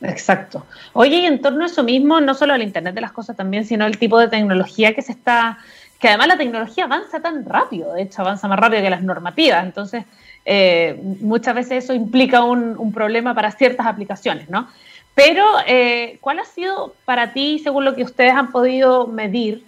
[0.00, 0.66] Exacto.
[0.92, 3.64] Oye, y en torno a eso mismo, no solo al Internet de las cosas también,
[3.64, 5.58] sino el tipo de tecnología que se está,
[6.02, 9.64] que además la tecnología avanza tan rápido, de hecho avanza más rápido que las normativas,
[9.64, 10.04] entonces
[10.44, 14.66] eh, muchas veces eso implica un, problema para ciertas aplicaciones, ¿no?
[15.14, 19.62] Pero, eh, ¿cuál ha sido para ti, según lo que ustedes han podido medir,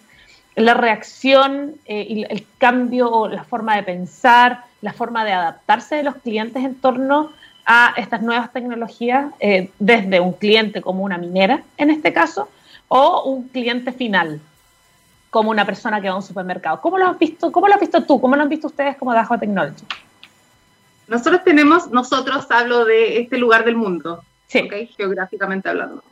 [0.56, 5.94] la reacción eh, y el cambio o la forma de pensar, la forma de adaptarse
[5.94, 7.30] de los clientes en torno
[7.64, 9.26] a estas nuevas tecnologías
[9.78, 12.48] desde un cliente como una minera, en este caso,
[12.88, 14.40] o un cliente final,
[15.34, 16.80] como una persona que va a un supermercado.
[16.80, 18.20] ¿Cómo lo has visto, cómo lo has visto tú?
[18.20, 19.84] ¿Cómo lo han visto ustedes como Dajo Technology?
[21.08, 24.60] Nosotros tenemos, nosotros hablo de este lugar del mundo, sí.
[24.60, 24.86] ¿okay?
[24.86, 26.04] geográficamente hablando.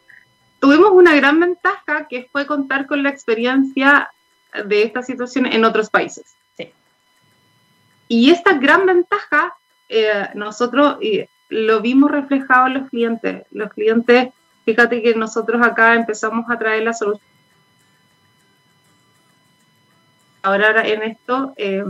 [0.59, 4.11] Tuvimos una gran ventaja que fue contar con la experiencia
[4.67, 6.35] de esta situación en otros países.
[6.57, 6.73] Sí.
[8.09, 9.55] Y esta gran ventaja,
[9.89, 13.47] eh, nosotros eh, lo vimos reflejado en los clientes.
[13.53, 14.31] Los clientes,
[14.65, 17.32] fíjate que nosotros acá empezamos a traer la solución.
[20.43, 21.85] Ahora en esto eh,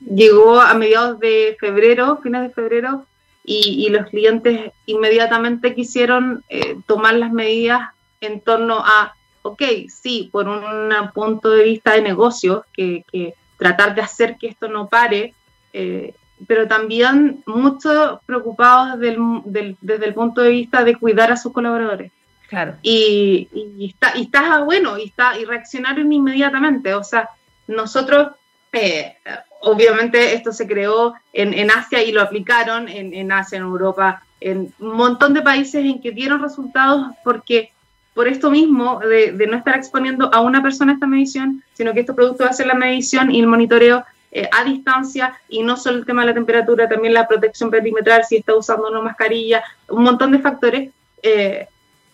[0.00, 3.06] llegó a mediados de febrero, fines de febrero,
[3.44, 10.30] y, y los clientes inmediatamente quisieron eh, tomar las medidas en torno a, ok, sí,
[10.32, 14.88] por un punto de vista de negocios, que, que tratar de hacer que esto no
[14.88, 15.34] pare,
[15.74, 16.14] eh,
[16.46, 21.36] pero también mucho preocupados desde el, del, desde el punto de vista de cuidar a
[21.36, 22.12] sus colaboradores.
[22.48, 22.76] Claro.
[22.82, 26.94] Y, y, está, y está bueno, y, está, y reaccionaron inmediatamente.
[26.94, 27.28] O sea,
[27.66, 28.32] nosotros,
[28.72, 29.16] eh,
[29.60, 34.22] obviamente esto se creó en, en Asia y lo aplicaron en, en, Asia, en Europa,
[34.40, 37.72] en un montón de países en que dieron resultados porque
[38.14, 42.14] por esto mismo, de, no estar exponiendo a una persona esta medición, sino que estos
[42.14, 46.22] productos hacen la medición y el monitoreo eh, a distancia y no solo el tema
[46.22, 50.38] de la temperatura, también la protección perimetral, si está usando una mascarilla, un montón de
[50.38, 50.90] factores.
[51.22, 51.66] Eh,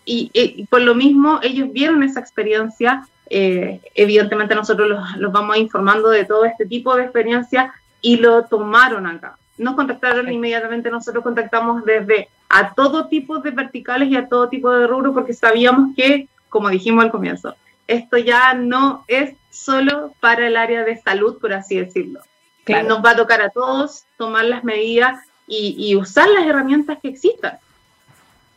[0.03, 6.09] y, por lo mismo ellos vieron esa experiencia, eh, evidentemente nosotros los, los, vamos informando
[6.09, 9.37] de todo este tipo de experiencia y lo tomaron acá.
[9.57, 10.33] Nos contactaron sí.
[10.33, 15.13] inmediatamente, nosotros contactamos desde a todo tipo de verticales y a todo tipo de rubros
[15.13, 17.55] porque sabíamos que, como dijimos al comienzo,
[17.87, 22.19] esto ya no es solo para el área de salud, por así decirlo.
[22.65, 22.89] Claro.
[22.89, 27.07] Nos va a tocar a todos tomar las medidas y, y usar las herramientas que
[27.07, 27.59] existan.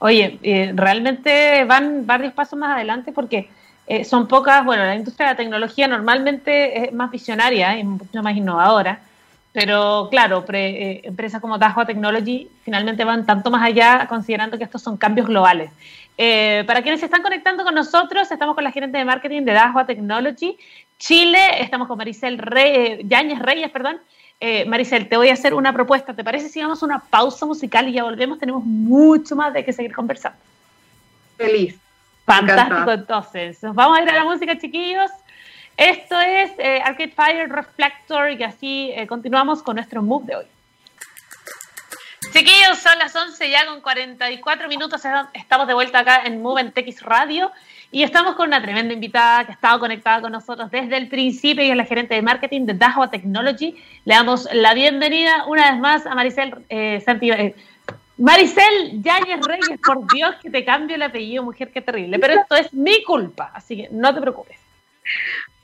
[0.01, 3.49] Oye, eh, realmente van varios pasos más adelante porque
[3.87, 8.23] eh, son pocas, bueno, la industria de la tecnología normalmente es más visionaria y mucho
[8.23, 9.01] más innovadora,
[9.53, 14.65] pero claro, pre, eh, empresas como Dahua Technology finalmente van tanto más allá considerando que
[14.65, 15.71] estos son cambios globales.
[16.17, 19.53] Eh, para quienes se están conectando con nosotros, estamos con la gerente de marketing de
[19.53, 20.57] Dahua Technology
[20.99, 23.99] Chile, estamos con Maricel Rey, Yáñez Reyes, perdón,
[24.67, 26.13] Maricel, te voy a hacer una propuesta.
[26.13, 28.39] ¿Te parece si vamos una pausa musical y ya volvemos?
[28.39, 30.39] Tenemos mucho más de qué seguir conversando.
[31.39, 31.79] Feliz.
[32.25, 33.63] Fantástico, entonces.
[33.63, 35.11] Nos vamos a ir a la música, chiquillos.
[35.77, 40.45] Esto es eh, Arcade Fire Reflector y así eh, continuamos con nuestro move de hoy.
[42.33, 45.03] Chiquillos, son las 11 ya con 44 minutos.
[45.35, 47.53] Estamos de vuelta acá en Move en TX Radio
[47.93, 51.65] y estamos con una tremenda invitada que ha estado conectada con nosotros desde el principio
[51.65, 53.77] y es la gerente de marketing de Dahua Technology.
[54.05, 57.55] Le damos la bienvenida una vez más a Maricel eh, Santi, eh,
[58.17, 62.19] Maricel Yáñez Reyes, por Dios que te cambio el apellido, mujer, qué terrible.
[62.19, 64.59] Pero esto es mi culpa, así que no te preocupes.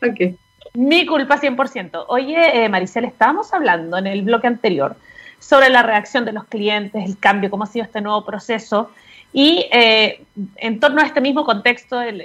[0.02, 0.36] Ok.
[0.74, 2.04] Mi culpa 100%.
[2.08, 4.96] Oye, eh, Maricel, estábamos hablando en el bloque anterior
[5.38, 8.90] sobre la reacción de los clientes, el cambio, cómo ha sido este nuevo proceso.
[9.32, 10.24] Y eh,
[10.56, 12.20] en torno a este mismo contexto, el,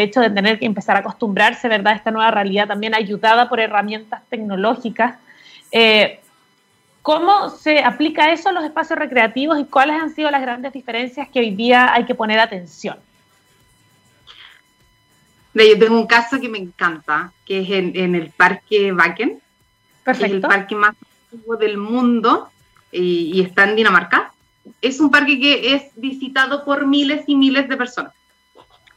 [0.00, 1.94] hecho de tener que empezar a acostumbrarse ¿verdad?
[1.94, 5.16] a esta nueva realidad, también ayudada por herramientas tecnológicas,
[5.70, 6.20] eh,
[7.02, 11.28] ¿cómo se aplica eso a los espacios recreativos y cuáles han sido las grandes diferencias
[11.28, 12.96] que hoy día hay que poner atención?
[15.54, 19.38] Yo tengo un caso que me encanta, que es en, el Parque Wacken,
[20.02, 20.26] Perfecto.
[20.26, 20.94] es el parque más
[21.30, 22.50] antiguo del mundo
[22.90, 24.32] y está en Dinamarca
[24.80, 28.12] es un parque que es visitado por miles y miles de personas.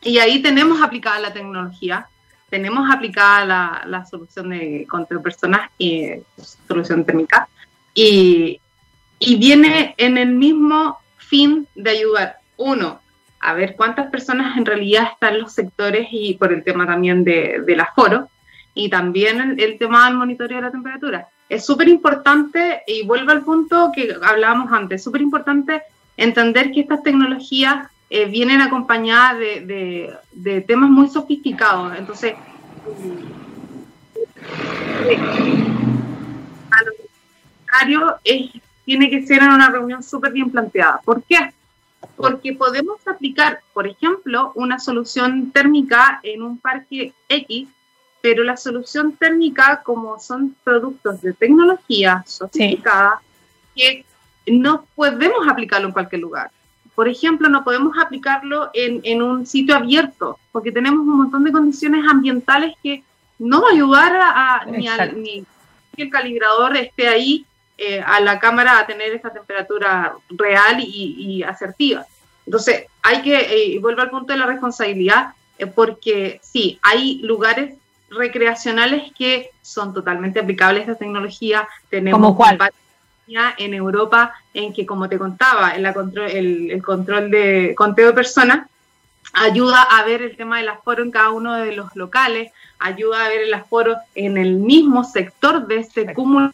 [0.01, 2.07] Y ahí tenemos aplicada la tecnología,
[2.49, 6.11] tenemos aplicada la, solución de control personas y
[6.67, 7.47] solución térmica,
[7.95, 8.61] y,
[9.17, 12.99] y viene en el mismo fin de ayudar, uno,
[13.39, 17.23] a ver cuántas personas en realidad están en los sectores y por el tema también
[17.23, 18.29] de, del aforo,
[18.75, 23.31] y también el, el tema del monitoreo de la temperatura es súper importante, y vuelvo
[23.31, 25.83] al punto que hablábamos antes, súper importante
[26.17, 31.97] entender que estas tecnologías eh, vienen acompañadas de, de, temas muy sofisticados.
[31.97, 32.33] Entonces,
[36.71, 36.91] a lo
[37.83, 38.51] necesario es,
[38.85, 41.01] tiene que ser en una reunión súper bien planteada.
[41.03, 41.53] ¿Por qué?
[42.15, 47.67] Porque podemos aplicar, por ejemplo, una solución térmica en un parque X
[48.25, 53.21] pero la solución térmica, como son productos de tecnología sofisticada,
[53.75, 54.03] que
[54.47, 56.49] no podemos aplicarlo en cualquier lugar.
[56.95, 62.03] Por ejemplo, no podemos aplicarlo en, un sitio abierto, porque tenemos un montón de condiciones
[62.09, 63.03] ambientales que
[63.37, 65.45] no va a ayudar a, ni,
[65.95, 67.45] que el calibrador esté ahí
[67.77, 72.05] eh, a la cámara a tener esa temperatura real y, asertiva.
[72.45, 73.35] Entonces, hay que,
[73.75, 77.75] eh, vuelvo al punto de la responsabilidad, eh, porque sí, hay lugares
[78.09, 81.67] recreacionales que son totalmente aplicables a esta tecnología.
[81.89, 82.59] Tenemos ¿Como cuál?
[83.27, 88.67] en Europa en que, como te contaba, el, el control de conteo de personas
[89.33, 93.29] ayuda a ver el tema del aforo en cada uno de los locales, ayuda a
[93.29, 96.51] ver el aforo en el mismo sector de este cúmulo.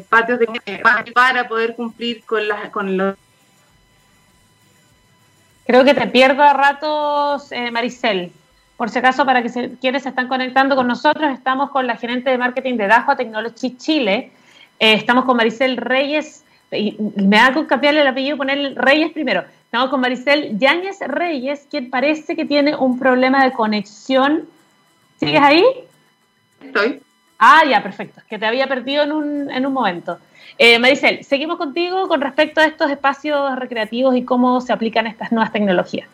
[0.00, 0.80] Patios de
[1.14, 3.16] para poder cumplir con, las, con los
[5.66, 8.32] Creo que te pierdo a ratos, eh, Maricel.
[8.76, 11.96] Por si acaso, para que se, quienes se están conectando con nosotros, estamos con la
[11.96, 14.32] gerente de marketing de Dajo Technology Chile.
[14.80, 16.44] Eh, estamos con Maricel Reyes.
[16.72, 19.44] Y me da con cambiarle el apellido, poner Reyes primero.
[19.64, 24.48] Estamos con Maricel Yáñez Reyes, quien parece que tiene un problema de conexión.
[25.20, 25.64] ¿Sigues ahí?
[26.62, 27.01] Estoy.
[27.44, 28.22] Ah, ya, perfecto.
[28.30, 30.20] Que te había perdido en un, en un momento.
[30.58, 35.32] Eh, Maricel, seguimos contigo con respecto a estos espacios recreativos y cómo se aplican estas
[35.32, 36.08] nuevas tecnologías.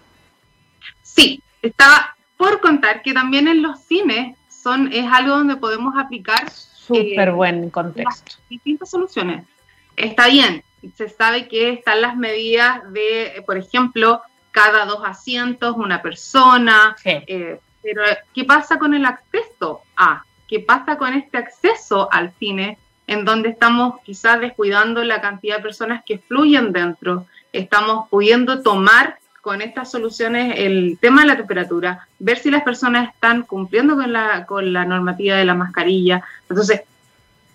[1.02, 6.48] Sí, estaba por contar que también en los cines son, es algo donde podemos aplicar
[6.50, 8.36] súper eh, buen contexto.
[8.48, 9.44] Distintas soluciones.
[9.96, 10.64] Está bien,
[10.94, 16.96] se sabe que están las medidas de, por ejemplo, cada dos asientos, una persona.
[17.04, 20.24] Eh, pero, ¿qué pasa con el acceso a?
[20.48, 22.78] ¿Qué pasa con este acceso al cine?
[23.08, 27.26] en donde estamos quizás descuidando la cantidad de personas que fluyen dentro.
[27.52, 33.14] Estamos pudiendo tomar con estas soluciones el tema de la temperatura, ver si las personas
[33.14, 36.22] están cumpliendo con la, con la normativa de la mascarilla.
[36.50, 36.82] Entonces,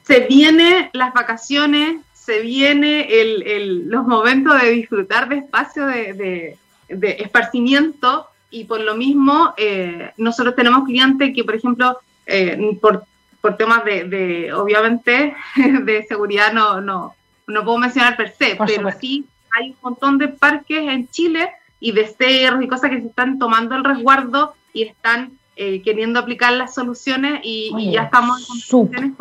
[0.02, 6.58] se vienen las vacaciones, se viene el, los momentos de disfrutar de espacio de,
[6.90, 13.06] de, esparcimiento y por lo mismo eh, nosotros tenemos clientes que, por ejemplo, eh, por
[13.44, 15.36] por temas de, obviamente,
[15.84, 17.14] de seguridad no, no,
[17.45, 21.91] no puedo mencionar per se, pero sí hay un montón de parques en Chile y
[21.91, 26.54] de cerros y cosas que se están tomando el resguardo y están eh, queriendo aplicar
[26.54, 29.18] las soluciones y, ya estamos en condiciones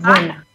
[0.00, 0.46] buena.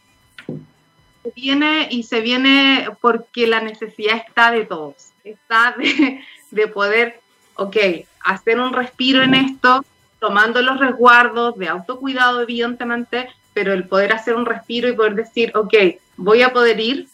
[0.48, 7.22] Se viene y se viene porque la necesidad está de todos, está de, de poder,
[7.58, 7.78] ok,
[8.22, 9.86] hacer un respiro en esto,
[10.24, 15.52] tomando los resguardos de autocuidado, evidentemente, pero el poder hacer un respiro y poder decir,
[15.54, 15.74] ok,
[16.16, 17.10] voy a poder ir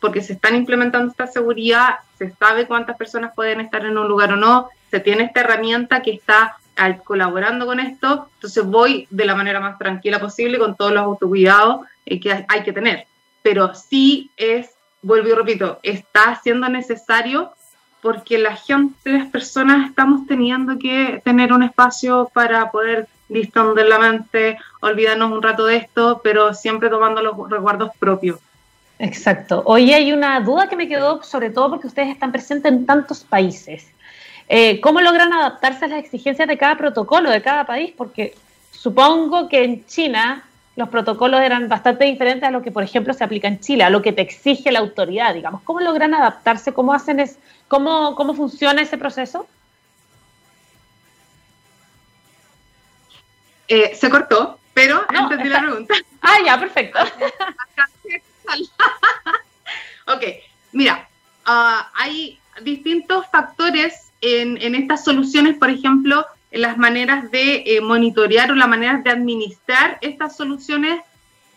[0.00, 4.32] porque se están implementando esta seguridad, se sabe cuántas personas pueden estar en un lugar
[4.32, 6.56] o no, se tiene esta herramienta que está
[7.04, 11.86] colaborando con esto, entonces voy de la manera más tranquila posible con todos los autocuidados
[12.06, 13.06] eh, que hay que tener.
[13.42, 14.70] Pero sí es,
[15.02, 17.52] vuelvo y repito, está siendo necesario
[18.04, 23.98] porque la gente, las personas estamos teniendo que tener un espacio para poder distonder la
[23.98, 28.38] mente, olvidarnos un rato de esto, pero siempre tomando los resguardos propios.
[28.98, 29.62] Exacto.
[29.64, 33.24] Hoy hay una duda que me quedó, sobre todo porque ustedes están presentes en tantos
[33.24, 33.90] países.
[34.50, 37.94] Eh, ¿Cómo logran adaptarse a las exigencias de cada protocolo, de cada país?
[37.96, 38.34] Porque
[38.70, 40.44] supongo que en China
[40.76, 43.90] los protocolos eran bastante diferentes a lo que, por ejemplo, se aplica en Chile, a
[43.90, 45.62] lo que te exige la autoridad, digamos.
[45.62, 46.72] ¿Cómo logran adaptarse?
[46.72, 49.46] ¿Cómo, hacen es, cómo, cómo funciona ese proceso?
[53.68, 55.94] Eh, se cortó, pero entendí la pregunta.
[56.26, 56.98] Ah, ya, perfecto.
[60.06, 60.22] ok,
[60.72, 61.06] mira,
[61.44, 68.50] ah, hay distintos factores en, estas soluciones, por ejemplo, en las maneras de eh, monitorear
[68.50, 71.02] o las maneras de administrar estas soluciones.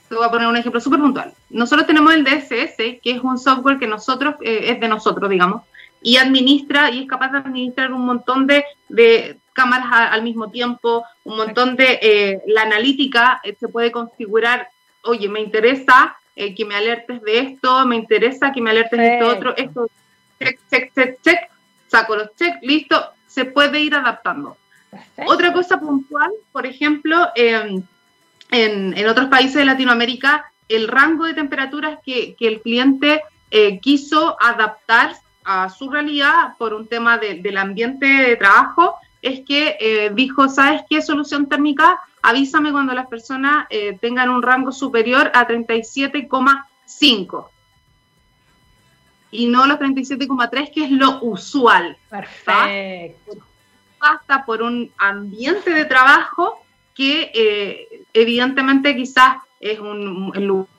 [0.09, 1.33] Te voy a poner un ejemplo súper puntual.
[1.49, 5.63] Nosotros tenemos el DSS, que es un software que nosotros, eh, es de nosotros, digamos,
[6.01, 8.63] y administra y es capaz de administrar un montón de,
[9.53, 14.69] cámaras al mismo tiempo, un montón de eh, la analítica se puede configurar,
[15.01, 19.27] oye, me interesa que me alertes de esto, me interesa que me alertes de esto
[19.27, 19.89] otro, esto,
[20.39, 21.39] check, check, check, check,
[21.87, 24.55] saco los checks, listo, se puede ir adaptando.
[25.25, 27.87] Otra cosa puntual, por ejemplo, en,
[29.07, 33.21] otros países de Latinoamérica, el rango de temperaturas que, el cliente
[33.51, 39.77] eh, quiso adaptar a su realidad por un tema del ambiente de trabajo, es que
[39.79, 41.99] eh, dijo, ¿sabes qué solución térmica?
[42.21, 47.47] Avísame cuando las personas eh, tengan un rango superior a 37,5
[49.31, 51.97] y no los 37,3, que es lo usual.
[52.09, 53.46] Perfecto.
[53.99, 60.31] Hasta por un ambiente de trabajo que eh, evidentemente quizás es un,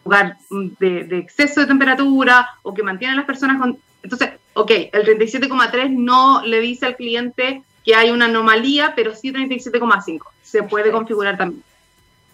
[0.04, 3.78] lugar de, exceso de temperatura o que mantiene a las personas con...
[4.02, 9.32] Entonces, ok, el 37,3 no le dice al cliente que hay una anomalía, pero sí
[9.32, 10.20] 37,5.
[10.42, 11.62] Se puede configurar también.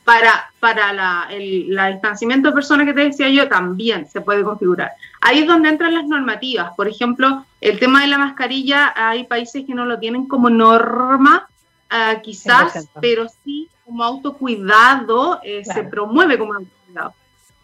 [0.04, 4.92] Para, para la, el distanciamiento de personas que te decía yo, también se puede configurar.
[5.22, 6.74] Ahí es donde entran las normativas.
[6.76, 11.48] Por ejemplo, el tema de la mascarilla, hay países que no lo tienen como norma,
[11.90, 17.14] uh, quizás, pero sí como autocuidado, eh, se promueve como autocuidado.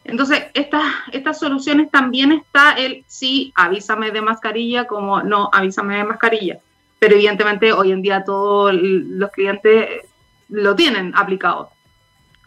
[0.05, 6.05] Entonces, estas, estas soluciones también está el sí, avísame de mascarilla, como no, avísame de
[6.05, 6.59] mascarilla.
[6.99, 10.07] Pero evidentemente hoy en día todos los clientes
[10.49, 11.71] lo tienen aplicado.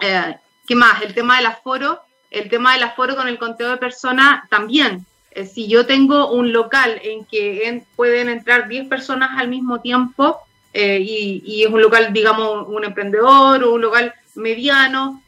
[0.04, 0.36] Eh,
[0.68, 1.02] ¿Qué más?
[1.02, 2.02] El tema del aforo.
[2.30, 5.06] El tema del aforo con el conteo de personas también.
[5.32, 10.40] Eh, si yo tengo un local en que pueden entrar 10 personas al mismo tiempo
[10.74, 15.22] eh, y, es un local, digamos, un emprendedor o un local mediano,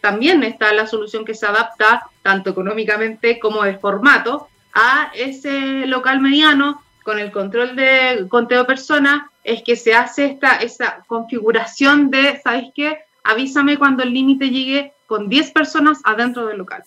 [0.00, 6.20] también está la solución que se adapta tanto económicamente como de formato a ese local
[6.20, 12.10] mediano con el control de conteo de personas es que se hace esta esa configuración
[12.10, 12.98] de, ¿sabes qué?
[13.24, 16.84] Avísame cuando el límite llegue con 10 personas adentro del local.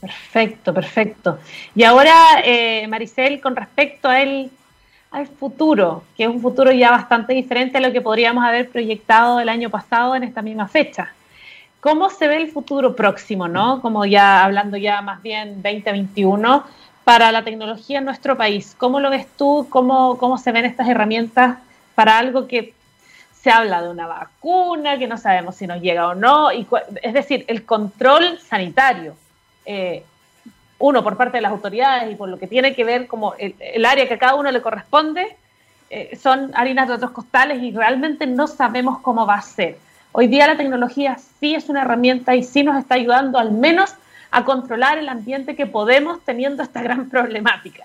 [0.00, 1.38] Perfecto, perfecto.
[1.74, 4.50] Y ahora, eh, Maricel, con respecto al
[5.38, 9.48] futuro, que es un futuro ya bastante diferente a lo que podríamos haber proyectado el
[9.48, 11.12] año pasado en esta misma fecha.
[11.80, 13.80] ¿Cómo se ve el futuro próximo, no?
[13.80, 16.64] Como ya hablando ya más bien 2021
[17.04, 18.74] para la tecnología en nuestro país.
[18.78, 19.66] ¿Cómo lo ves tú?
[19.70, 21.58] ¿Cómo, cómo se ven estas herramientas
[21.94, 22.74] para algo que
[23.42, 26.66] se habla de una vacuna que no sabemos si nos llega o no, y,
[27.02, 29.14] es decir, el control sanitario,
[29.64, 30.04] eh,
[30.78, 33.84] uno por parte de las autoridades y por lo que tiene que ver como el,
[33.84, 35.36] área que a cada uno le corresponde,
[35.88, 39.78] eh, son harinas de otros costales y realmente no sabemos cómo va a ser.
[40.12, 43.94] Hoy día la tecnología sí es una herramienta y sí nos está ayudando al menos
[44.30, 47.84] a controlar el ambiente que podemos teniendo esta gran problemática.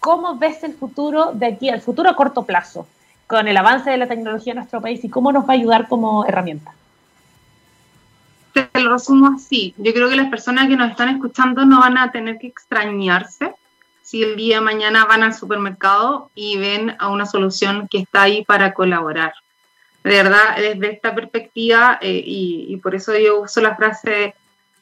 [0.00, 2.86] ¿Cómo ves el futuro de aquí al futuro a corto plazo?
[3.26, 5.88] Con el avance de la tecnología en nuestro país y cómo nos va a ayudar
[5.88, 6.72] como herramienta?
[8.52, 9.74] Te lo resumo así.
[9.78, 13.52] Yo creo que las personas que nos están escuchando no van a tener que extrañarse
[14.02, 18.22] si el día de mañana van al supermercado y ven a una solución que está
[18.22, 19.32] ahí para colaborar.
[20.04, 24.34] De verdad, desde esta perspectiva, eh, y, por eso yo uso la frase,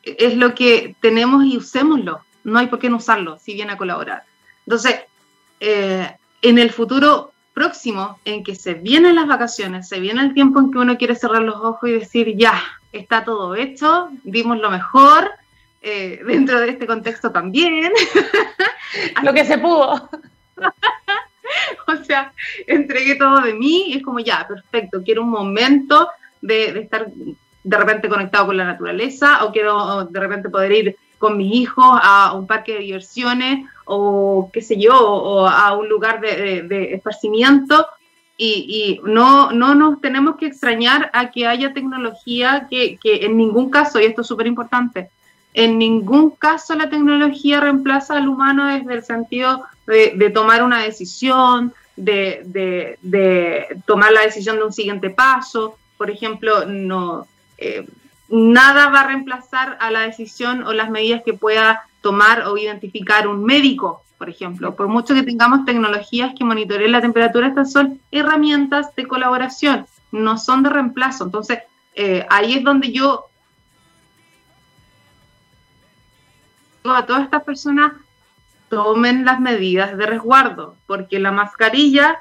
[0.02, 2.20] es lo que tenemos y usémoslo.
[2.42, 4.24] No hay por qué no usarlo si viene a colaborar.
[4.66, 5.02] Entonces,
[5.60, 10.60] eh, en el futuro próximo en que se vienen las vacaciones, se viene el tiempo
[10.60, 14.70] en que uno quiere cerrar los ojos y decir, ya, está todo hecho, dimos lo
[14.70, 15.30] mejor,
[15.82, 17.92] eh, dentro de este contexto también.
[19.22, 20.08] lo que se pudo.
[21.88, 22.32] o sea,
[22.66, 26.08] entregué todo de mí y es como, ya, perfecto, quiero un momento
[26.40, 27.06] de, de estar
[27.64, 31.86] de repente conectado con la naturaleza o quiero de repente poder ir con mis hijos
[31.86, 37.86] a un parque de diversiones o qué sé yo, o a un lugar de, esparcimiento
[38.36, 44.00] y, no, no nos tenemos que extrañar a que haya tecnología que, en ningún caso,
[44.00, 45.10] y esto es súper importante,
[45.54, 51.72] en ningún caso la tecnología reemplaza al humano desde el sentido de, tomar una decisión,
[51.94, 52.42] de,
[53.00, 55.78] de, tomar la decisión de un siguiente paso.
[55.96, 57.86] Por ejemplo, no, eh,
[58.32, 63.28] nada va a reemplazar a la decisión o las medidas que pueda tomar o identificar
[63.28, 64.74] un médico, por ejemplo.
[64.74, 70.38] Por mucho que tengamos tecnologías que monitoreen la temperatura, estas son herramientas de colaboración, no
[70.38, 71.24] son de reemplazo.
[71.24, 71.58] Entonces,
[71.94, 73.26] eh, ahí es donde yo
[76.84, 77.92] a todas estas personas
[78.70, 82.18] tomen las medidas de resguardo, porque la mascarilla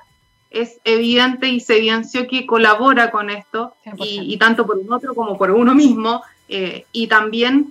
[0.51, 5.37] es evidente y se evidenció que colabora con esto, y, tanto por un otro como
[5.37, 7.69] por uno mismo, eh, y también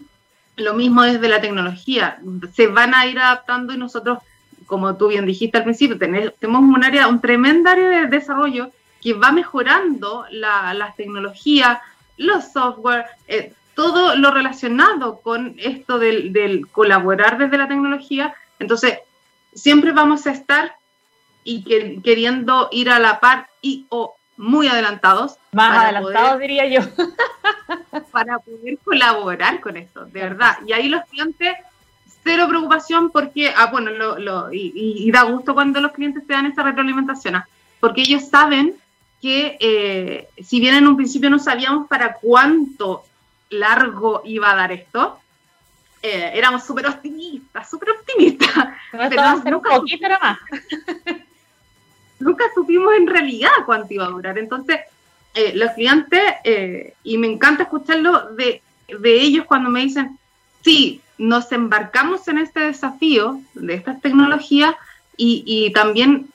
[0.57, 2.19] lo mismo desde la tecnología.
[2.55, 4.19] Se van a ir adaptando y nosotros,
[4.67, 8.71] como tú bien dijiste al principio, tenemos un área, un tremendo área de desarrollo
[9.03, 11.79] que va mejorando la, las tecnologías,
[12.17, 18.35] los software, eh, todo lo relacionado con esto del, del colaborar desde la tecnología.
[18.59, 18.99] Entonces,
[19.55, 20.80] siempre vamos a estar
[21.45, 21.63] y
[22.03, 25.37] queriendo ir a la par y o muy adelantados.
[25.53, 26.81] Más adelantados diría yo.
[28.11, 30.57] para poder colaborar con esto, de verdad.
[30.67, 31.55] Y ahí los clientes,
[32.25, 36.63] cero preocupación porque, ah, bueno, lo, y, da gusto cuando los clientes te dan esa
[36.63, 38.77] retroalimentación, ah, porque ellos saben
[39.21, 43.05] que eh, si bien en un principio no sabíamos para cuánto
[43.51, 45.21] largo iba a dar esto,
[46.03, 48.69] eh, éramos súper optimistas, súper optimistas.
[48.91, 50.39] pero va a ser un poquito más.
[52.21, 54.39] nunca supimos en realidad cuánto iba a durar.
[54.39, 54.81] Entonces,
[55.35, 58.63] eh, los clientes, eh, y me encanta escucharlo de,
[59.05, 60.19] ellos cuando me dicen,
[60.63, 64.75] sí, nos embarcamos en este desafío de estas tecnologías
[65.17, 66.29] y, también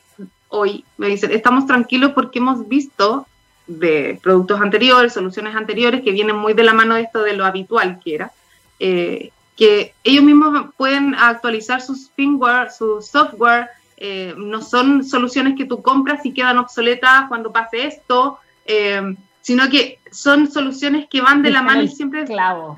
[0.47, 3.25] hoy me dicen, estamos tranquilos porque hemos visto
[3.67, 7.45] de productos anteriores, soluciones anteriores que vienen muy de la mano de esto de lo
[7.45, 8.31] habitual que era,
[8.79, 15.65] eh, que ellos mismos pueden actualizar sus firmware, su software, eh, no son soluciones que
[15.65, 21.41] tú compras y quedan obsoletas cuando pase esto, eh, sino que son soluciones que van
[21.41, 22.25] de la mano y siempre...
[22.25, 22.77] Clavo.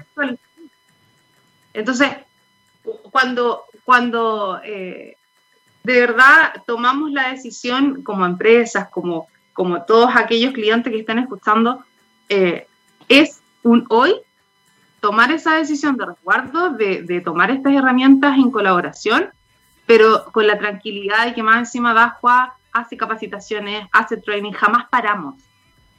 [1.74, 2.10] Entonces,
[3.12, 5.18] cuando, cuando eh,
[5.84, 11.84] de verdad tomamos la decisión como empresas, como, como todos aquellos clientes que están escuchando,
[12.30, 14.14] es un hoy
[15.00, 19.32] tomar esa decisión de resguardo, de, de tomar estas herramientas en colaboración
[19.88, 25.36] pero con la tranquilidad de que más encima Dajua hace capacitaciones, hace training, jamás paramos,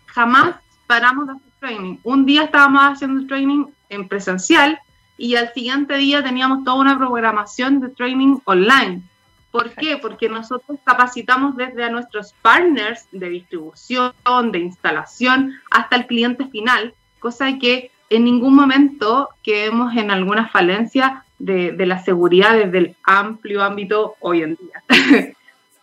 [0.07, 1.97] jamás paramos de hacer training.
[2.05, 4.79] Un día estábamos haciendo training en presencial
[5.17, 9.03] y al siguiente día teníamos toda una programación de training online.
[9.51, 9.97] ¿Por qué?
[9.97, 14.13] Porque nosotros capacitamos desde a nuestros partners de distribución,
[14.53, 21.25] de instalación, hasta el cliente final, cosa que en ningún momento quedemos en alguna falencia
[21.39, 25.35] de, la seguridad desde el amplio ámbito hoy en día.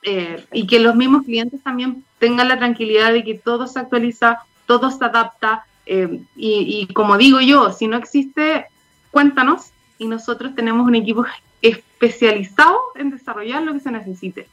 [0.07, 4.37] Eh, y que los mismos clientes también tengan la tranquilidad de que todo se actualiza,
[4.67, 5.65] todo se adapta.
[5.87, 8.67] Eh, y, como digo yo, si no existe,
[9.09, 11.25] cuéntanos y nosotros tenemos un equipo
[11.59, 14.47] especializado en desarrollar lo que se necesite.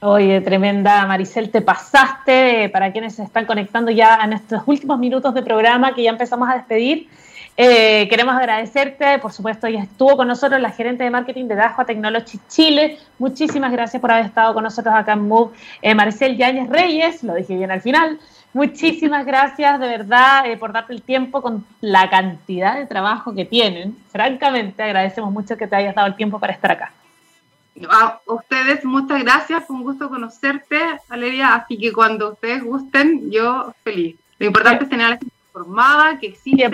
[0.00, 5.32] Oye, tremenda Maricel, te pasaste para quienes se están conectando ya a nuestros últimos minutos
[5.34, 7.08] de programa que ya empezamos a despedir.
[7.56, 11.84] Eh, queremos agradecerte, por supuesto, ya estuvo con nosotros la gerente de marketing de Dajua
[11.84, 12.98] Technology Chile.
[13.18, 15.56] Muchísimas gracias por haber estado con nosotros acá en MOVE.
[15.80, 18.18] Eh, Marcel Yáñez Reyes, lo dije bien al final.
[18.54, 23.44] Muchísimas gracias de verdad eh, por darte el tiempo con la cantidad de trabajo que
[23.44, 23.96] tienen.
[24.10, 26.92] Francamente, agradecemos mucho que te hayas dado el tiempo para estar acá.
[27.88, 29.64] A ustedes, muchas gracias.
[29.64, 30.78] Fue un gusto conocerte,
[31.08, 31.54] Valeria.
[31.54, 34.16] Así que cuando ustedes gusten, yo feliz.
[34.38, 36.72] Lo importante es tener a la gente informada, que existen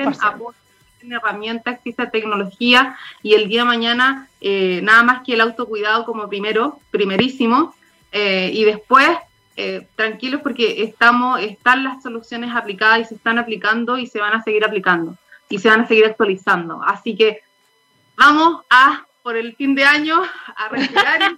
[1.01, 6.05] apoyos herramienta, existe tecnología y el día de mañana eh, nada más que el autocuidado
[6.05, 7.74] como primero, primerísimo,
[8.12, 9.09] eh, y después
[9.57, 14.34] eh, tranquilos porque estamos, están las soluciones aplicadas y se están aplicando y se van
[14.34, 15.16] a seguir aplicando
[15.48, 16.82] y se van a seguir actualizando.
[16.84, 17.42] Así que
[18.16, 20.22] vamos a, por el fin de año,
[20.57, 21.36] a respirar.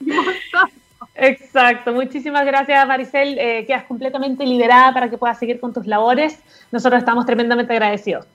[1.22, 6.40] Exacto, muchísimas gracias Maricel, eh, quedas completamente liberada para que puedas seguir con tus labores.
[6.72, 8.26] Nosotros estamos tremendamente agradecidos.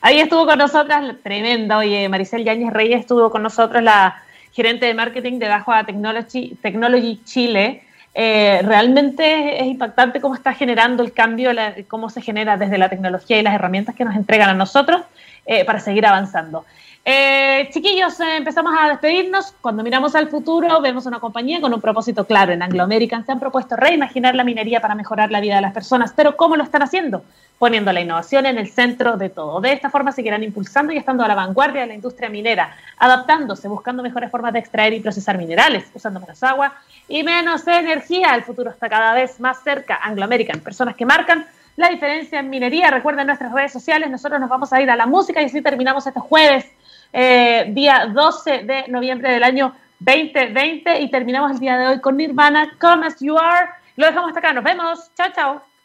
[0.00, 4.22] Ahí estuvo con nosotras, tremenda, oye, Maricel Yáñez Reyes estuvo con nosotros, la
[4.52, 7.82] gerente de marketing de Bajo Technology, Technology Chile.
[8.14, 11.50] Eh, realmente es impactante cómo está generando el cambio,
[11.86, 15.02] cómo se genera desde la tecnología y las herramientas que nos entregan a nosotros
[15.44, 16.64] eh, para seguir avanzando.
[17.08, 19.54] Eh, chiquillos, eh, empezamos a despedirnos.
[19.60, 22.52] Cuando miramos al futuro, vemos una compañía con un propósito claro.
[22.52, 25.72] En Anglo American se han propuesto reimaginar la minería para mejorar la vida de las
[25.72, 26.12] personas.
[26.16, 27.22] Pero ¿cómo lo están haciendo?
[27.60, 29.60] Poniendo la innovación en el centro de todo.
[29.60, 33.68] De esta forma seguirán impulsando y estando a la vanguardia de la industria minera, adaptándose,
[33.68, 36.72] buscando mejores formas de extraer y procesar minerales, usando menos agua
[37.06, 38.34] y menos energía.
[38.34, 40.00] El futuro está cada vez más cerca.
[40.02, 41.46] Anglo American, personas que marcan
[41.76, 42.90] la diferencia en minería.
[42.90, 44.10] Recuerden nuestras redes sociales.
[44.10, 46.66] Nosotros nos vamos a ir a la música y así terminamos este jueves
[47.12, 52.16] eh, día 12 de noviembre del año 2020 y terminamos el día de hoy con
[52.16, 53.70] Nirvana, Come As You Are.
[53.96, 55.75] Lo dejamos hasta acá, nos vemos, chao, chao.